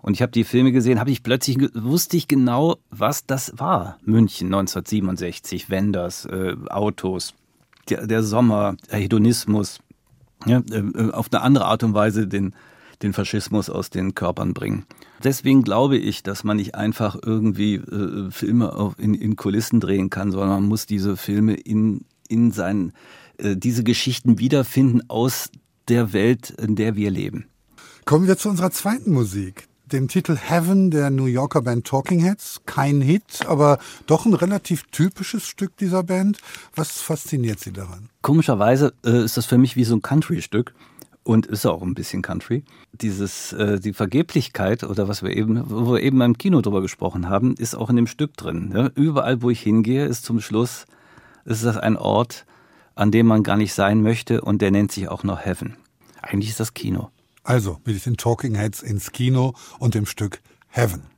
[0.00, 3.98] Und ich habe die Filme gesehen, habe ich plötzlich wusste ich genau, was das war.
[4.02, 7.34] München 1967, Wenders, äh, Autos,
[7.90, 9.80] der, der Sommer, Hedonismus,
[10.46, 12.54] ja, äh, auf eine andere Art und Weise den
[13.02, 14.84] den Faschismus aus den Körpern bringen.
[15.22, 20.32] Deswegen glaube ich, dass man nicht einfach irgendwie äh, Filme in, in, Kulissen drehen kann,
[20.32, 22.92] sondern man muss diese Filme in, in seinen,
[23.38, 25.50] äh, diese Geschichten wiederfinden aus
[25.88, 27.46] der Welt, in der wir leben.
[28.04, 32.62] Kommen wir zu unserer zweiten Musik dem Titel Heaven der New Yorker Band Talking Heads.
[32.66, 36.38] Kein Hit, aber doch ein relativ typisches Stück dieser Band.
[36.74, 38.08] Was fasziniert Sie daran?
[38.22, 40.74] Komischerweise äh, ist das für mich wie so ein Country-Stück
[41.24, 42.64] und ist auch ein bisschen Country.
[42.92, 47.28] Dieses, äh, die Vergeblichkeit oder was wir eben, wo wir eben im Kino drüber gesprochen
[47.28, 48.72] haben, ist auch in dem Stück drin.
[48.74, 48.90] Ja?
[48.94, 50.86] Überall, wo ich hingehe, ist zum Schluss,
[51.44, 52.46] ist das ein Ort,
[52.94, 55.76] an dem man gar nicht sein möchte und der nennt sich auch noch Heaven.
[56.20, 57.10] Eigentlich ist das Kino.
[57.44, 61.11] Also mit den Talking Heads ins Kino und dem Stück Heaven.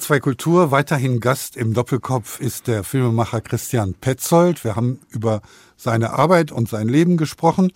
[0.00, 4.64] HR2 Kultur, weiterhin Gast im Doppelkopf ist der Filmemacher Christian Petzold.
[4.64, 5.42] Wir haben über
[5.76, 7.70] seine Arbeit und sein Leben gesprochen.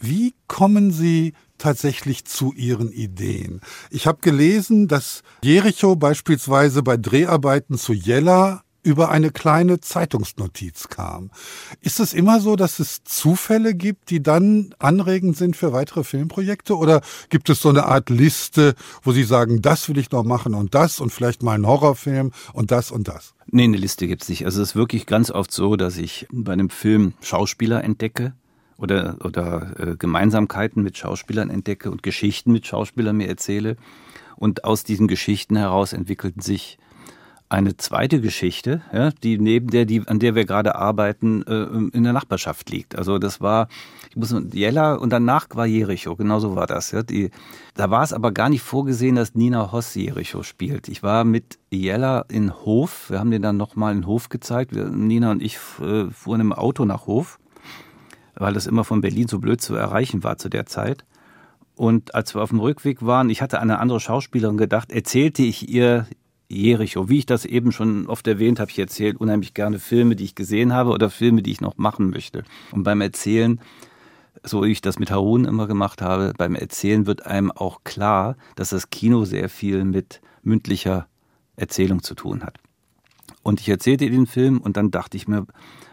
[0.00, 3.60] Wie kommen Sie tatsächlich zu Ihren Ideen?
[3.90, 11.32] Ich habe gelesen, dass Jericho beispielsweise bei Dreharbeiten zu Jella über eine kleine Zeitungsnotiz kam.
[11.80, 16.76] Ist es immer so, dass es Zufälle gibt, die dann anregend sind für weitere Filmprojekte?
[16.76, 20.54] Oder gibt es so eine Art Liste, wo Sie sagen, das will ich noch machen
[20.54, 23.34] und das und vielleicht mal einen Horrorfilm und das und das?
[23.50, 24.44] Nee, eine Liste gibt es nicht.
[24.44, 28.34] Also es ist wirklich ganz oft so, dass ich bei einem Film Schauspieler entdecke
[28.78, 33.76] oder, oder äh, Gemeinsamkeiten mit Schauspielern entdecke und Geschichten mit Schauspielern mir erzähle.
[34.36, 36.78] Und aus diesen Geschichten heraus entwickelten sich
[37.48, 42.02] eine zweite Geschichte, ja, die neben der, die, an der wir gerade arbeiten, äh, in
[42.02, 42.96] der Nachbarschaft liegt.
[42.96, 43.68] Also das war,
[44.10, 46.90] ich muss Jella und danach war Jericho, genau so war das.
[46.90, 47.02] Ja.
[47.02, 47.30] Die,
[47.74, 50.88] da war es aber gar nicht vorgesehen, dass Nina Hoss Jericho spielt.
[50.88, 54.74] Ich war mit Jella in Hof, wir haben den dann nochmal in Hof gezeigt.
[54.74, 57.38] Wir, Nina und ich äh, fuhren im Auto nach Hof,
[58.34, 61.04] weil das immer von Berlin so blöd zu erreichen war zu der Zeit.
[61.76, 65.68] Und als wir auf dem Rückweg waren, ich hatte eine andere Schauspielerin gedacht, erzählte ich
[65.68, 66.06] ihr
[66.48, 67.08] Jericho.
[67.08, 70.34] Wie ich das eben schon oft erwähnt habe, ich erzähle unheimlich gerne Filme, die ich
[70.34, 72.44] gesehen habe oder Filme, die ich noch machen möchte.
[72.72, 73.60] Und beim Erzählen,
[74.42, 78.36] so wie ich das mit Harun immer gemacht habe, beim Erzählen wird einem auch klar,
[78.54, 81.08] dass das Kino sehr viel mit mündlicher
[81.56, 82.58] Erzählung zu tun hat.
[83.42, 85.46] Und ich erzählte den Film und dann dachte ich mir,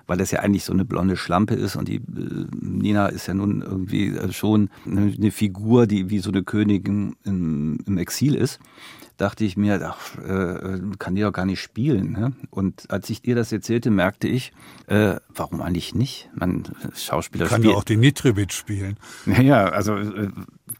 [0.06, 3.34] weil das ja eigentlich so eine blonde Schlampe ist und die äh, Nina ist ja
[3.34, 8.60] nun irgendwie äh, schon eine, Figur, die wie so eine Königin im Exil ist
[9.18, 12.12] dachte ich mir, ach, äh, kann die doch gar nicht spielen.
[12.12, 12.34] Ne?
[12.50, 14.54] Und als ich ihr das erzählte, merkte ich,
[14.88, 16.30] äh, warum eigentlich nicht?
[16.36, 16.64] Man
[16.96, 18.98] Schauspieler kann ja auch den Nitribic spielen.
[19.26, 20.30] Naja, also äh,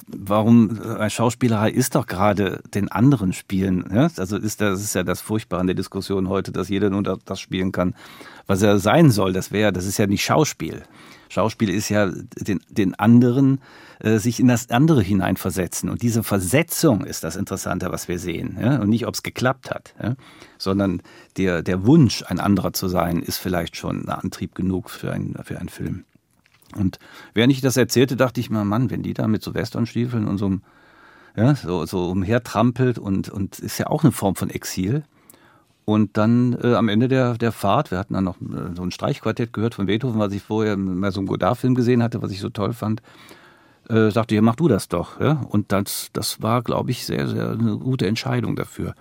[0.08, 3.86] warum äh, Schauspielerei ist doch gerade den anderen spielen.
[3.94, 4.10] Ja?
[4.18, 7.40] Also ist das ist ja das Furchtbare in der Diskussion heute, dass jeder nur das
[7.40, 7.96] spielen kann,
[8.48, 9.34] was er sein soll.
[9.34, 10.84] Das wäre, das ist ja nicht Schauspiel.
[11.34, 13.60] Schauspiel ist ja den, den anderen,
[14.00, 15.90] äh, sich in das andere hineinversetzen.
[15.90, 18.58] Und diese Versetzung ist das Interessante, was wir sehen.
[18.62, 18.80] Ja?
[18.80, 20.16] Und nicht, ob es geklappt hat, ja?
[20.58, 21.02] sondern
[21.38, 25.36] der, der Wunsch, ein anderer zu sein, ist vielleicht schon ein Antrieb genug für, ein,
[25.44, 26.06] für einen Film.
[26.76, 27.00] Und
[27.34, 30.38] während ich das erzählte, dachte ich mir, Mann, wenn die da mit so Westernstiefeln und
[30.38, 30.60] so
[31.36, 35.04] ja, so, so umhertrampelt und, und ist ja auch eine Form von Exil.
[35.86, 38.92] Und dann äh, am Ende der, der Fahrt, wir hatten dann noch äh, so ein
[38.92, 42.40] Streichquartett gehört von Beethoven, was ich vorher mal so einen Godard-Film gesehen hatte, was ich
[42.40, 43.02] so toll fand,
[43.90, 45.20] äh, sagte, ja, mach du das doch.
[45.20, 45.42] Ja?
[45.50, 48.96] Und das, das war, glaube ich, sehr, sehr eine gute Entscheidung dafür.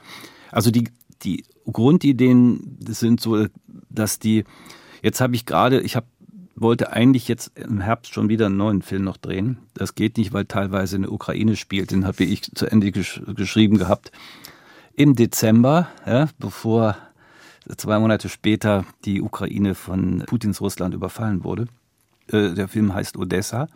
[0.50, 0.88] Also die,
[1.22, 3.46] die Grundideen sind so,
[3.88, 4.44] dass die,
[5.02, 6.06] jetzt habe ich gerade, ich habe
[6.54, 9.58] wollte eigentlich jetzt im Herbst schon wieder einen neuen Film noch drehen.
[9.74, 11.90] Das geht nicht, weil teilweise in der Ukraine spielt.
[11.90, 14.12] Den habe ich zu Ende gesch geschrieben gehabt
[14.94, 16.96] im Dezember, ja, bevor
[17.76, 21.66] zwei Monate später die Ukraine von Putins Russland überfallen wurde.
[22.28, 23.68] Äh, der Film heißt Odessa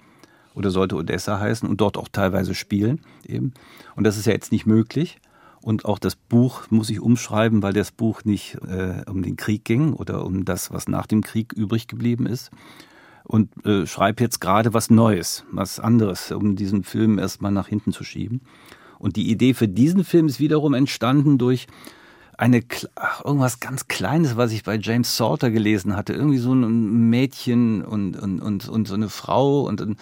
[0.55, 3.53] oder sollte Odessa heißen und dort auch teilweise spielen eben.
[3.95, 5.19] Und das ist ja jetzt nicht möglich.
[5.61, 9.65] Und auch das Buch muss ich umschreiben, weil das Buch nicht äh, um den Krieg
[9.65, 12.51] ging oder um das, was nach dem Krieg übrig geblieben ist.
[13.25, 17.93] Und äh, schreibe jetzt gerade was Neues, was anderes, um diesen Film erstmal nach hinten
[17.93, 18.43] zu schieben.
[18.99, 21.67] Und die Idee für diesen Film ist wiederum entstanden durch
[22.39, 22.63] eine
[22.97, 26.13] ach, irgendwas ganz Kleines, was ich bei James Salter gelesen hatte.
[26.13, 29.63] Irgendwie so ein Mädchen und, und, und, und so eine Frau.
[29.63, 29.97] Und dann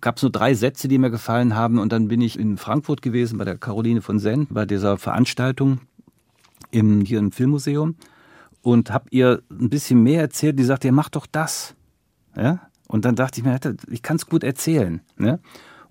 [0.00, 1.78] gab es nur drei Sätze, die mir gefallen haben.
[1.78, 5.80] Und dann bin ich in Frankfurt gewesen bei der Caroline von Senn, bei dieser Veranstaltung
[6.70, 7.96] im, hier im Filmmuseum
[8.62, 10.58] und habe ihr ein bisschen mehr erzählt.
[10.58, 11.74] Die sagte, ja, mach doch das.
[12.36, 12.68] Ja?
[12.86, 13.58] Und dann dachte ich mir,
[13.90, 15.00] ich kann es gut erzählen.
[15.16, 15.40] Ne?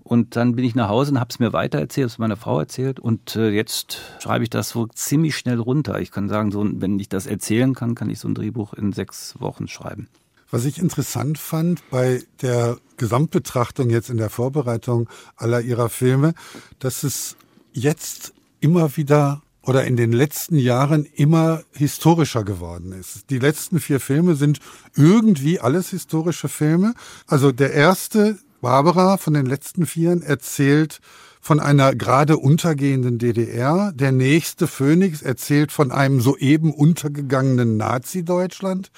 [0.08, 2.58] Und dann bin ich nach Hause und habe es mir weitererzählt, habe es meiner Frau
[2.58, 2.98] erzählt.
[2.98, 6.00] Und äh, jetzt schreibe ich das so ziemlich schnell runter.
[6.00, 8.94] Ich kann sagen, so, wenn ich das erzählen kann, kann ich so ein Drehbuch in
[8.94, 10.08] sechs Wochen schreiben.
[10.50, 16.32] Was ich interessant fand bei der Gesamtbetrachtung jetzt in der Vorbereitung aller ihrer Filme,
[16.78, 17.36] dass es
[17.74, 23.28] jetzt immer wieder oder in den letzten Jahren immer historischer geworden ist.
[23.28, 24.60] Die letzten vier Filme sind
[24.96, 26.94] irgendwie alles historische Filme.
[27.26, 31.00] Also der erste, Barbara von den letzten Vieren erzählt
[31.40, 33.92] von einer gerade untergehenden DDR.
[33.94, 38.90] Der nächste Phoenix erzählt von einem soeben untergegangenen Nazi-Deutschland.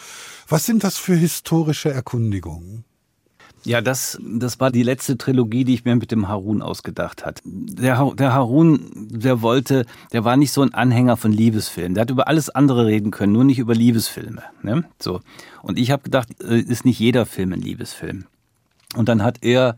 [0.48, 2.84] Was sind das für historische Erkundigungen?
[3.64, 7.42] Ja, das, das war die letzte Trilogie, die ich mir mit dem Harun ausgedacht hat.
[7.44, 8.80] Der, der Harun,
[9.10, 11.94] der wollte, der war nicht so ein Anhänger von Liebesfilmen.
[11.94, 14.42] Der hat über alles andere reden können, nur nicht über Liebesfilme.
[14.62, 14.84] Ne?
[14.98, 15.20] So.
[15.62, 18.24] Und ich habe gedacht, äh, ist nicht jeder Film ein Liebesfilm.
[18.96, 19.76] Und dann hat er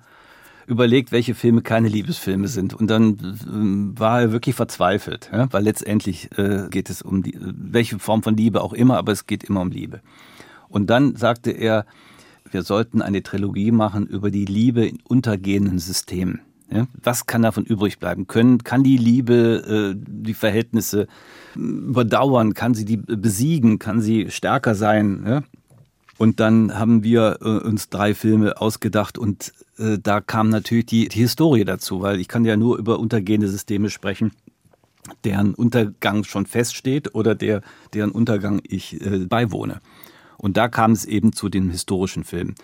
[0.66, 2.74] überlegt, welche Filme keine Liebesfilme sind.
[2.74, 5.52] Und dann äh, war er wirklich verzweifelt, ja?
[5.52, 9.26] weil letztendlich äh, geht es um die, welche Form von Liebe auch immer, aber es
[9.26, 10.00] geht immer um Liebe.
[10.68, 11.84] Und dann sagte er,
[12.50, 16.40] wir sollten eine Trilogie machen über die Liebe in untergehenden Systemen.
[16.70, 16.86] Ja?
[17.02, 18.26] Was kann davon übrig bleiben?
[18.26, 21.02] Können, kann die Liebe äh, die Verhältnisse
[21.56, 22.54] äh, überdauern?
[22.54, 23.78] Kann sie die besiegen?
[23.78, 25.24] Kann sie stärker sein?
[25.26, 25.42] Ja?
[26.22, 31.08] Und dann haben wir äh, uns drei Filme ausgedacht und äh, da kam natürlich die,
[31.08, 34.30] die Historie dazu, weil ich kann ja nur über untergehende Systeme sprechen,
[35.24, 37.62] deren Untergang schon feststeht oder der,
[37.92, 39.80] deren Untergang ich äh, beiwohne.
[40.36, 42.54] Und da kam es eben zu den historischen Filmen.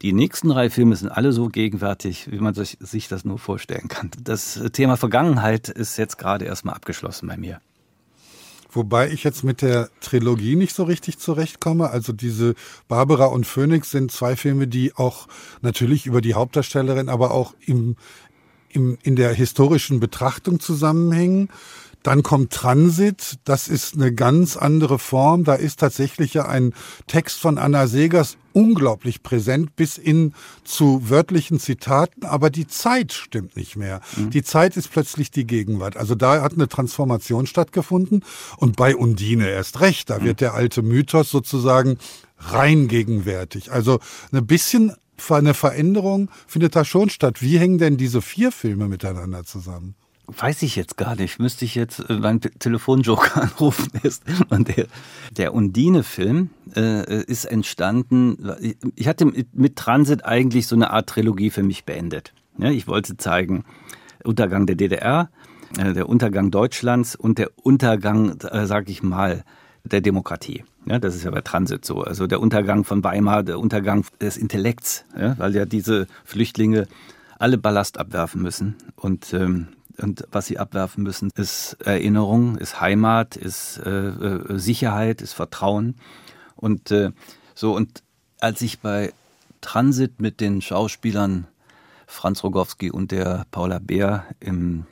[0.00, 4.12] Die nächsten drei Filme sind alle so gegenwärtig, wie man sich, das nur vorstellen kann.
[4.22, 7.60] Das Thema Vergangenheit ist jetzt gerade erstmal abgeschlossen bei mir.
[8.70, 11.90] Wobei ich jetzt mit der Trilogie nicht so richtig zurechtkomme.
[11.90, 12.54] Also diese
[12.86, 15.26] Barbara und Phoenix sind zwei Filme, die auch
[15.62, 17.96] natürlich über die Hauptdarstellerin, aber auch im,
[18.68, 21.48] im, in der historischen Betrachtung zusammenhängen.
[22.02, 25.44] Dann kommt Transit, das ist eine ganz andere Form.
[25.44, 26.72] Da ist tatsächlich ja ein
[27.06, 30.32] Text von Anna Segers unglaublich präsent bis hin
[30.64, 34.00] zu wörtlichen Zitaten, aber die Zeit stimmt nicht mehr.
[34.16, 34.30] Mhm.
[34.30, 35.96] Die Zeit ist plötzlich die Gegenwart.
[35.96, 38.24] Also da hat eine Transformation stattgefunden
[38.56, 40.10] und bei Undine erst recht.
[40.10, 40.24] Da mhm.
[40.24, 41.98] wird der alte Mythos sozusagen
[42.38, 43.70] rein gegenwärtig.
[43.72, 44.00] Also
[44.32, 44.92] ein bisschen
[45.28, 47.42] eine Veränderung findet da schon statt.
[47.42, 49.94] Wie hängen denn diese vier Filme miteinander zusammen?
[50.30, 51.38] Weiß ich jetzt gar nicht.
[51.38, 53.90] Müsste ich jetzt äh, meinen Telefonjoker anrufen.
[54.50, 54.86] Und der,
[55.30, 58.36] der Undine-Film äh, ist entstanden.
[58.94, 62.34] Ich hatte mit Transit eigentlich so eine Art Trilogie für mich beendet.
[62.58, 63.64] Ja, ich wollte zeigen
[64.22, 65.30] Untergang der DDR,
[65.78, 69.44] äh, der Untergang Deutschlands und der Untergang, äh, sag ich mal,
[69.84, 70.64] der Demokratie.
[70.84, 72.02] Ja, das ist ja bei Transit so.
[72.02, 76.86] Also der Untergang von Weimar, der Untergang des Intellekts, ja, weil ja diese Flüchtlinge
[77.38, 78.76] alle Ballast abwerfen müssen.
[78.96, 79.68] Und ähm,
[80.00, 85.96] und was sie abwerfen müssen, ist Erinnerung, ist Heimat, ist äh, äh, Sicherheit, ist Vertrauen.
[86.56, 87.10] Und äh,
[87.54, 88.02] so, und
[88.40, 89.12] als ich bei
[89.60, 91.46] Transit mit den Schauspielern
[92.06, 94.86] Franz Rogowski und der Paula Bär im,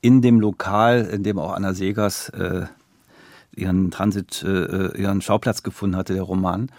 [0.00, 2.66] in dem Lokal, in dem auch Anna Segers äh,
[3.54, 6.70] ihren Transit, äh, ihren Schauplatz gefunden hatte, der Roman,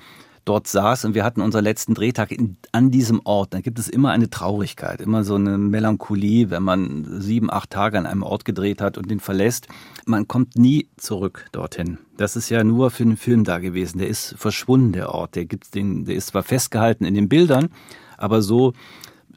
[0.45, 3.87] dort saß und wir hatten unseren letzten Drehtag in, an diesem Ort, dann gibt es
[3.87, 8.45] immer eine Traurigkeit, immer so eine Melancholie, wenn man sieben, acht Tage an einem Ort
[8.45, 9.67] gedreht hat und den verlässt.
[10.05, 11.97] Man kommt nie zurück dorthin.
[12.17, 13.99] Das ist ja nur für den Film da gewesen.
[13.99, 15.35] Der ist verschwunden, der Ort.
[15.35, 17.69] Der, gibt's den, der ist zwar festgehalten in den Bildern,
[18.17, 18.73] aber so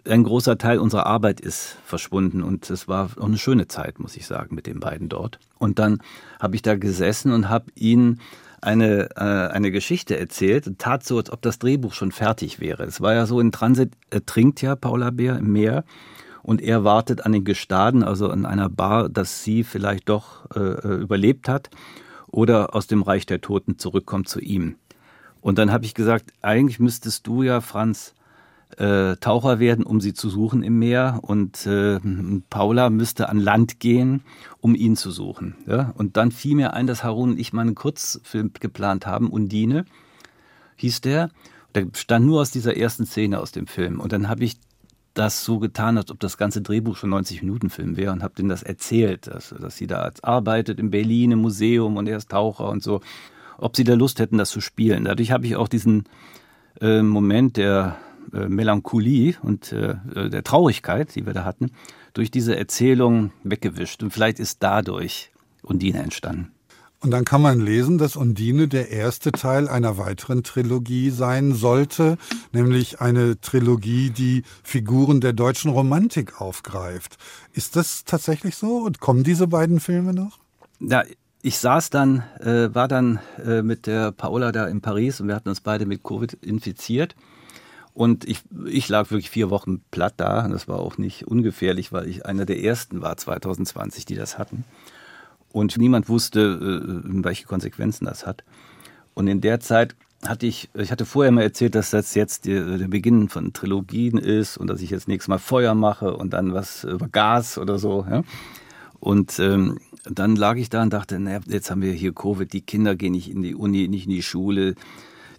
[0.09, 4.16] ein großer Teil unserer Arbeit ist verschwunden und es war auch eine schöne Zeit, muss
[4.16, 5.38] ich sagen, mit den beiden dort.
[5.59, 5.98] Und dann
[6.40, 8.20] habe ich da gesessen und habe ihn
[8.66, 12.82] eine, äh, eine Geschichte erzählt und tat so, als ob das Drehbuch schon fertig wäre.
[12.82, 13.92] Es war ja so, in Transit
[14.26, 15.84] trinkt ja Paula Bär im Meer
[16.42, 20.60] und er wartet an den Gestaden, also an einer Bar, dass sie vielleicht doch äh,
[20.60, 21.70] äh, überlebt hat
[22.26, 24.76] oder aus dem Reich der Toten zurückkommt zu ihm.
[25.40, 28.15] Und dann habe ich gesagt, eigentlich müsstest du ja, Franz,
[28.76, 31.20] äh, Taucher werden, um sie zu suchen im Meer.
[31.22, 31.98] Und äh,
[32.50, 34.22] Paula müsste an Land gehen,
[34.60, 35.56] um ihn zu suchen.
[35.66, 35.92] Ja?
[35.96, 39.84] Und dann fiel mir ein, dass Harun und ich mal einen Kurzfilm geplant haben, Undine
[40.76, 41.30] hieß der.
[41.74, 44.00] Der stand nur aus dieser ersten Szene aus dem Film.
[44.00, 44.56] Und dann habe ich
[45.14, 48.34] das so getan, als ob das ganze Drehbuch schon 90 Minuten Film wäre und habe
[48.34, 52.30] denen das erzählt, dass, dass sie da arbeitet in Berlin im Museum und er ist
[52.30, 53.00] Taucher und so,
[53.56, 55.04] ob sie da Lust hätten, das zu spielen.
[55.04, 56.04] Dadurch habe ich auch diesen
[56.80, 57.96] äh, Moment der
[58.33, 61.70] äh, Melancholie und äh, äh, der Traurigkeit, die wir da hatten,
[62.14, 64.03] durch diese Erzählung weggewischt.
[64.03, 65.31] Und vielleicht ist dadurch
[65.62, 66.53] Undine entstanden.
[67.01, 72.16] Und dann kann man lesen, dass Undine der erste Teil einer weiteren Trilogie sein sollte,
[72.53, 77.18] nämlich eine Trilogie, die Figuren der deutschen Romantik aufgreift.
[77.53, 78.79] Ist das tatsächlich so?
[78.79, 80.39] Und kommen diese beiden Filme noch?
[80.81, 81.05] Ja,
[81.43, 85.37] ich saß dann, äh, war dann äh, mit der Paola da in Paris und wir
[85.37, 87.14] hatten uns beide mit Covid infiziert.
[87.97, 90.47] Und ich, ich lag wirklich vier Wochen platt da.
[90.49, 94.64] Das war auch nicht ungefährlich, weil ich einer der ersten war 2020, die das hatten.
[95.51, 98.44] Und niemand wusste, äh, welche Konsequenzen das hat.
[99.14, 99.97] Und in der Zeit
[100.28, 104.59] hatte ich, ich hatte vorher mal erzählt, dass das jetzt der, Beginn von Trilogien ist
[104.59, 108.05] und dass ich jetzt nächstes Mal Feuer mache und dann was über Gas oder so.
[108.11, 108.24] Ja?
[109.01, 112.61] Und ähm, dann lag ich da und dachte, naja, jetzt haben wir hier Covid, die
[112.61, 114.74] Kinder gehen nicht in die Uni, nicht in die Schule,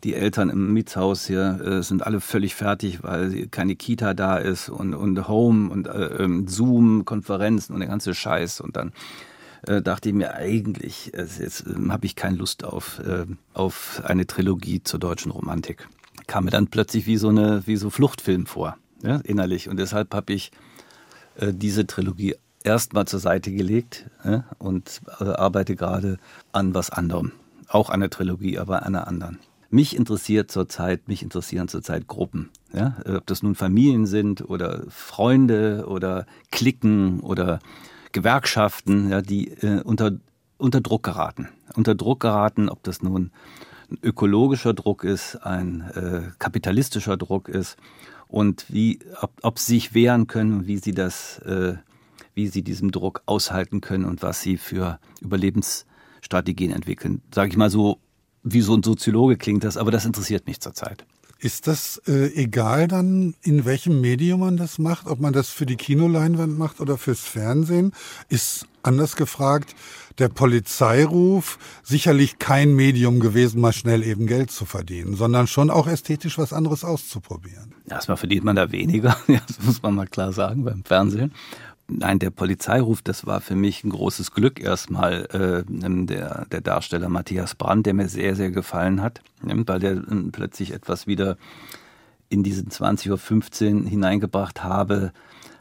[0.03, 4.69] die Eltern im Mietshaus hier äh, sind alle völlig fertig, weil keine Kita da ist
[4.69, 8.61] und, und Home und äh, ähm, Zoom, Konferenzen und der ganze Scheiß.
[8.61, 8.91] Und dann
[9.65, 14.27] äh, dachte ich mir eigentlich, jetzt ähm, habe ich keine Lust auf, äh, auf eine
[14.27, 15.87] Trilogie zur deutschen Romantik.
[16.27, 19.69] Kam mir dann plötzlich wie so eine wie so Fluchtfilm vor, ja, innerlich.
[19.69, 20.51] Und deshalb habe ich
[21.35, 26.17] äh, diese Trilogie erstmal zur Seite gelegt ja, und äh, arbeite gerade
[26.51, 27.31] an was anderem.
[27.69, 29.39] Auch an der Trilogie, aber an einer anderen.
[29.69, 32.49] Mich interessiert zurzeit, mich interessieren zurzeit Gruppen.
[32.73, 32.97] Ja?
[33.05, 37.59] Ob das nun Familien sind oder Freunde oder Klicken oder
[38.13, 40.11] Gewerkschaften, ja, die äh, unter,
[40.57, 41.49] unter Druck geraten.
[41.75, 43.31] Unter Druck geraten, ob das nun
[43.91, 47.77] ein ökologischer Druck ist, ein äh, kapitalistischer Druck ist
[48.27, 51.75] und wie, ob, ob sie sich wehren können, wie sie das, äh,
[52.33, 57.21] wie sie diesem Druck aushalten können und was sie für Überlebensstrategien entwickeln.
[57.33, 57.99] Sage ich mal so
[58.43, 61.05] wie so ein Soziologe klingt das, aber das interessiert mich zurzeit.
[61.39, 65.67] Ist das äh, egal dann, in welchem Medium man das macht, ob man das für
[65.67, 67.93] die Kinoleinwand macht oder fürs Fernsehen?
[68.27, 69.75] Ist anders gefragt
[70.17, 75.87] der Polizeiruf sicherlich kein Medium gewesen, mal schnell eben Geld zu verdienen, sondern schon auch
[75.87, 77.75] ästhetisch was anderes auszuprobieren.
[77.87, 81.33] Erstmal verdient man da weniger, das muss man mal klar sagen beim Fernsehen.
[81.89, 85.25] Nein, der Polizeiruf, das war für mich ein großes Glück erstmal.
[85.31, 90.03] Äh, der, der Darsteller Matthias Brandt, der mir sehr, sehr gefallen hat, weil der äh,
[90.31, 91.37] plötzlich etwas wieder
[92.27, 95.13] in diesen 20.15 Uhr hineingebracht habe.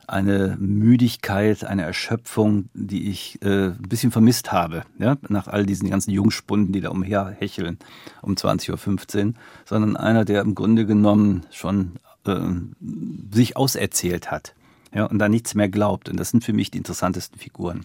[0.09, 5.91] Eine Müdigkeit, eine Erschöpfung, die ich äh, ein bisschen vermisst habe, ja, nach all diesen
[5.91, 7.79] ganzen Jungspunden, die da umherhecheln
[8.23, 11.93] um 20.15 Uhr, sondern einer, der im Grunde genommen schon
[12.25, 12.37] äh,
[13.33, 14.55] sich auserzählt hat
[14.95, 16.09] ja, und da nichts mehr glaubt.
[16.09, 17.85] Und das sind für mich die interessantesten Figuren.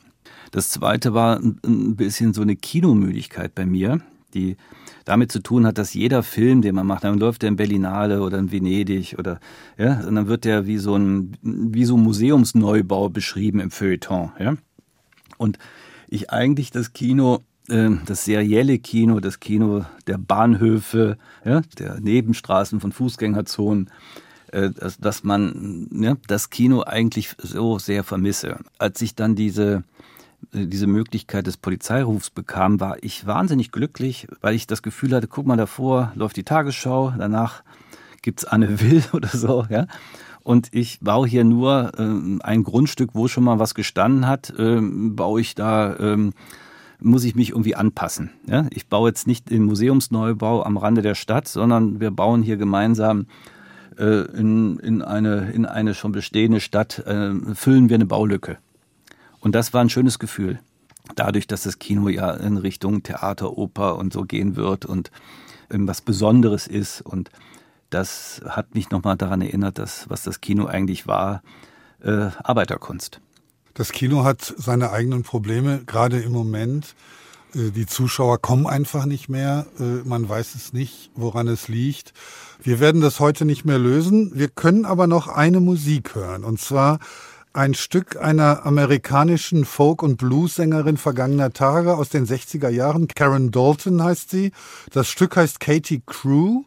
[0.52, 4.02] Das zweite war ein bisschen so eine Kinomüdigkeit bei mir,
[4.34, 4.58] die
[5.06, 8.22] damit zu tun hat, dass jeder Film, den man macht, dann läuft der in Berlinale
[8.22, 9.40] oder in Venedig oder
[9.78, 14.32] ja, und dann wird der wie so ein wie so ein Museumsneubau beschrieben im Feuilleton,
[14.40, 14.56] ja.
[15.38, 15.58] Und
[16.08, 22.80] ich eigentlich das Kino äh, das serielle Kino, das Kino der Bahnhöfe, ja, der Nebenstraßen
[22.80, 23.90] von Fußgängerzonen,
[24.52, 28.60] dass, dass man ja, das Kino eigentlich so sehr vermisse.
[28.78, 29.84] Als ich dann diese
[30.54, 35.28] äh, diese Möglichkeit des Polizeirufs bekam, war ich wahnsinnig glücklich, weil ich das Gefühl hatte,
[35.28, 37.64] guck mal davor läuft die Tagesschau, danach
[38.22, 39.88] gibt's Anne Will oder so, ja.
[40.44, 44.80] Und ich baue hier nur äh, ein Grundstück, wo schon mal was gestanden hat, äh,
[44.82, 46.32] baue ich da, äh,
[47.00, 48.32] muss ich mich irgendwie anpassen.
[48.48, 48.66] Ja?
[48.72, 53.28] Ich baue jetzt nicht den Museumsneubau am Rande der Stadt, sondern wir bauen hier gemeinsam
[53.98, 58.58] äh, in, in, eine, in eine schon bestehende Stadt, äh, füllen wir eine Baulücke.
[59.40, 60.60] Und das war ein schönes Gefühl.
[61.16, 65.12] Dadurch, dass das Kino ja in Richtung Theater, Oper und so gehen wird und
[65.70, 67.02] was Besonderes ist.
[67.02, 67.32] Und
[67.90, 71.42] das hat mich nochmal daran erinnert, dass was das Kino eigentlich war,
[72.04, 73.20] äh, Arbeiterkunst.
[73.74, 76.96] Das Kino hat seine eigenen Probleme, gerade im Moment.
[77.54, 79.66] Äh, die Zuschauer kommen einfach nicht mehr.
[79.80, 82.14] Äh, man weiß es nicht, woran es liegt.
[82.64, 84.32] Wir werden das heute nicht mehr lösen.
[84.36, 86.44] Wir können aber noch eine Musik hören.
[86.44, 87.00] Und zwar
[87.54, 93.08] ein Stück einer amerikanischen Folk- und Blues-Sängerin vergangener Tage aus den 60er Jahren.
[93.08, 94.52] Karen Dalton heißt sie.
[94.92, 96.64] Das Stück heißt Katie Crew.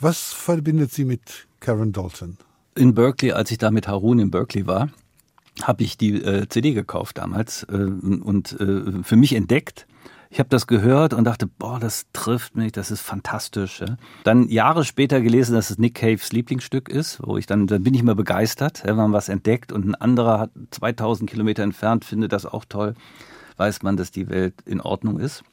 [0.00, 2.38] Was verbindet sie mit Karen Dalton?
[2.74, 4.88] In Berkeley, als ich da mit Harun in Berkeley war,
[5.62, 9.86] habe ich die äh, CD gekauft damals äh, und äh, für mich entdeckt
[10.34, 13.82] ich habe das gehört und dachte, boah, das trifft mich, das ist fantastisch.
[13.82, 13.96] Ja.
[14.24, 17.94] Dann Jahre später gelesen, dass es Nick Caves Lieblingsstück ist, wo ich dann, dann bin
[17.94, 22.32] ich mal begeistert, wenn man was entdeckt und ein anderer hat 2000 Kilometer entfernt, findet
[22.32, 22.94] das auch toll,
[23.58, 25.44] weiß man, dass die Welt in Ordnung ist.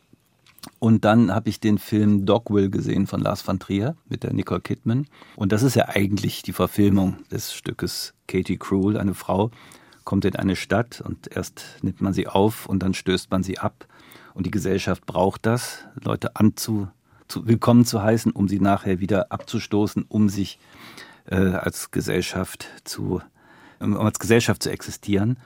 [0.80, 4.62] Und dann habe ich den Film Dogville gesehen von Lars van Trier mit der Nicole
[4.62, 5.06] Kidman.
[5.36, 9.52] Und das ist ja eigentlich die Verfilmung des Stückes Katie Cruel, eine Frau,
[10.06, 13.60] kommt in eine Stadt und erst nimmt man sie auf und dann stößt man sie
[13.60, 13.86] ab.
[14.34, 16.88] Und die Gesellschaft braucht das, Leute anzu,
[17.28, 20.60] zu, willkommen zu heißen, um sie nachher wieder abzustoßen, um sich
[21.26, 23.22] äh, als Gesellschaft zu,
[23.80, 25.38] um als Gesellschaft zu existieren.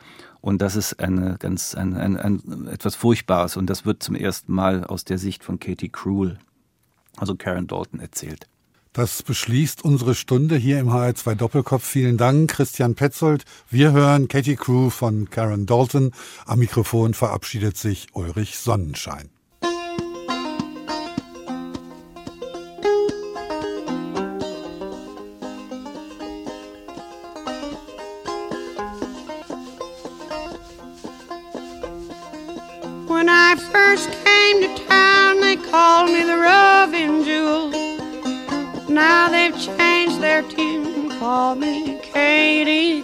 [0.42, 3.58] Und das ist eine ganz, ein, ein, ein, etwas Furchtbares.
[3.58, 6.38] Und das wird zum ersten Mal aus der Sicht von Katie Cruel,
[7.18, 8.48] also Karen Dalton, erzählt.
[8.96, 11.84] Das beschließt unsere Stunde hier im HR2 Doppelkopf.
[11.84, 13.43] Vielen Dank, Christian Petzold.
[13.70, 16.14] Wir hören Katie Crew von Karen Dalton.
[16.46, 19.30] Am Mikrofon verabschiedet sich Ulrich Sonnenschein.
[33.10, 36.64] When I first came to town, they called me the Roving
[40.36, 43.04] that you call me Katie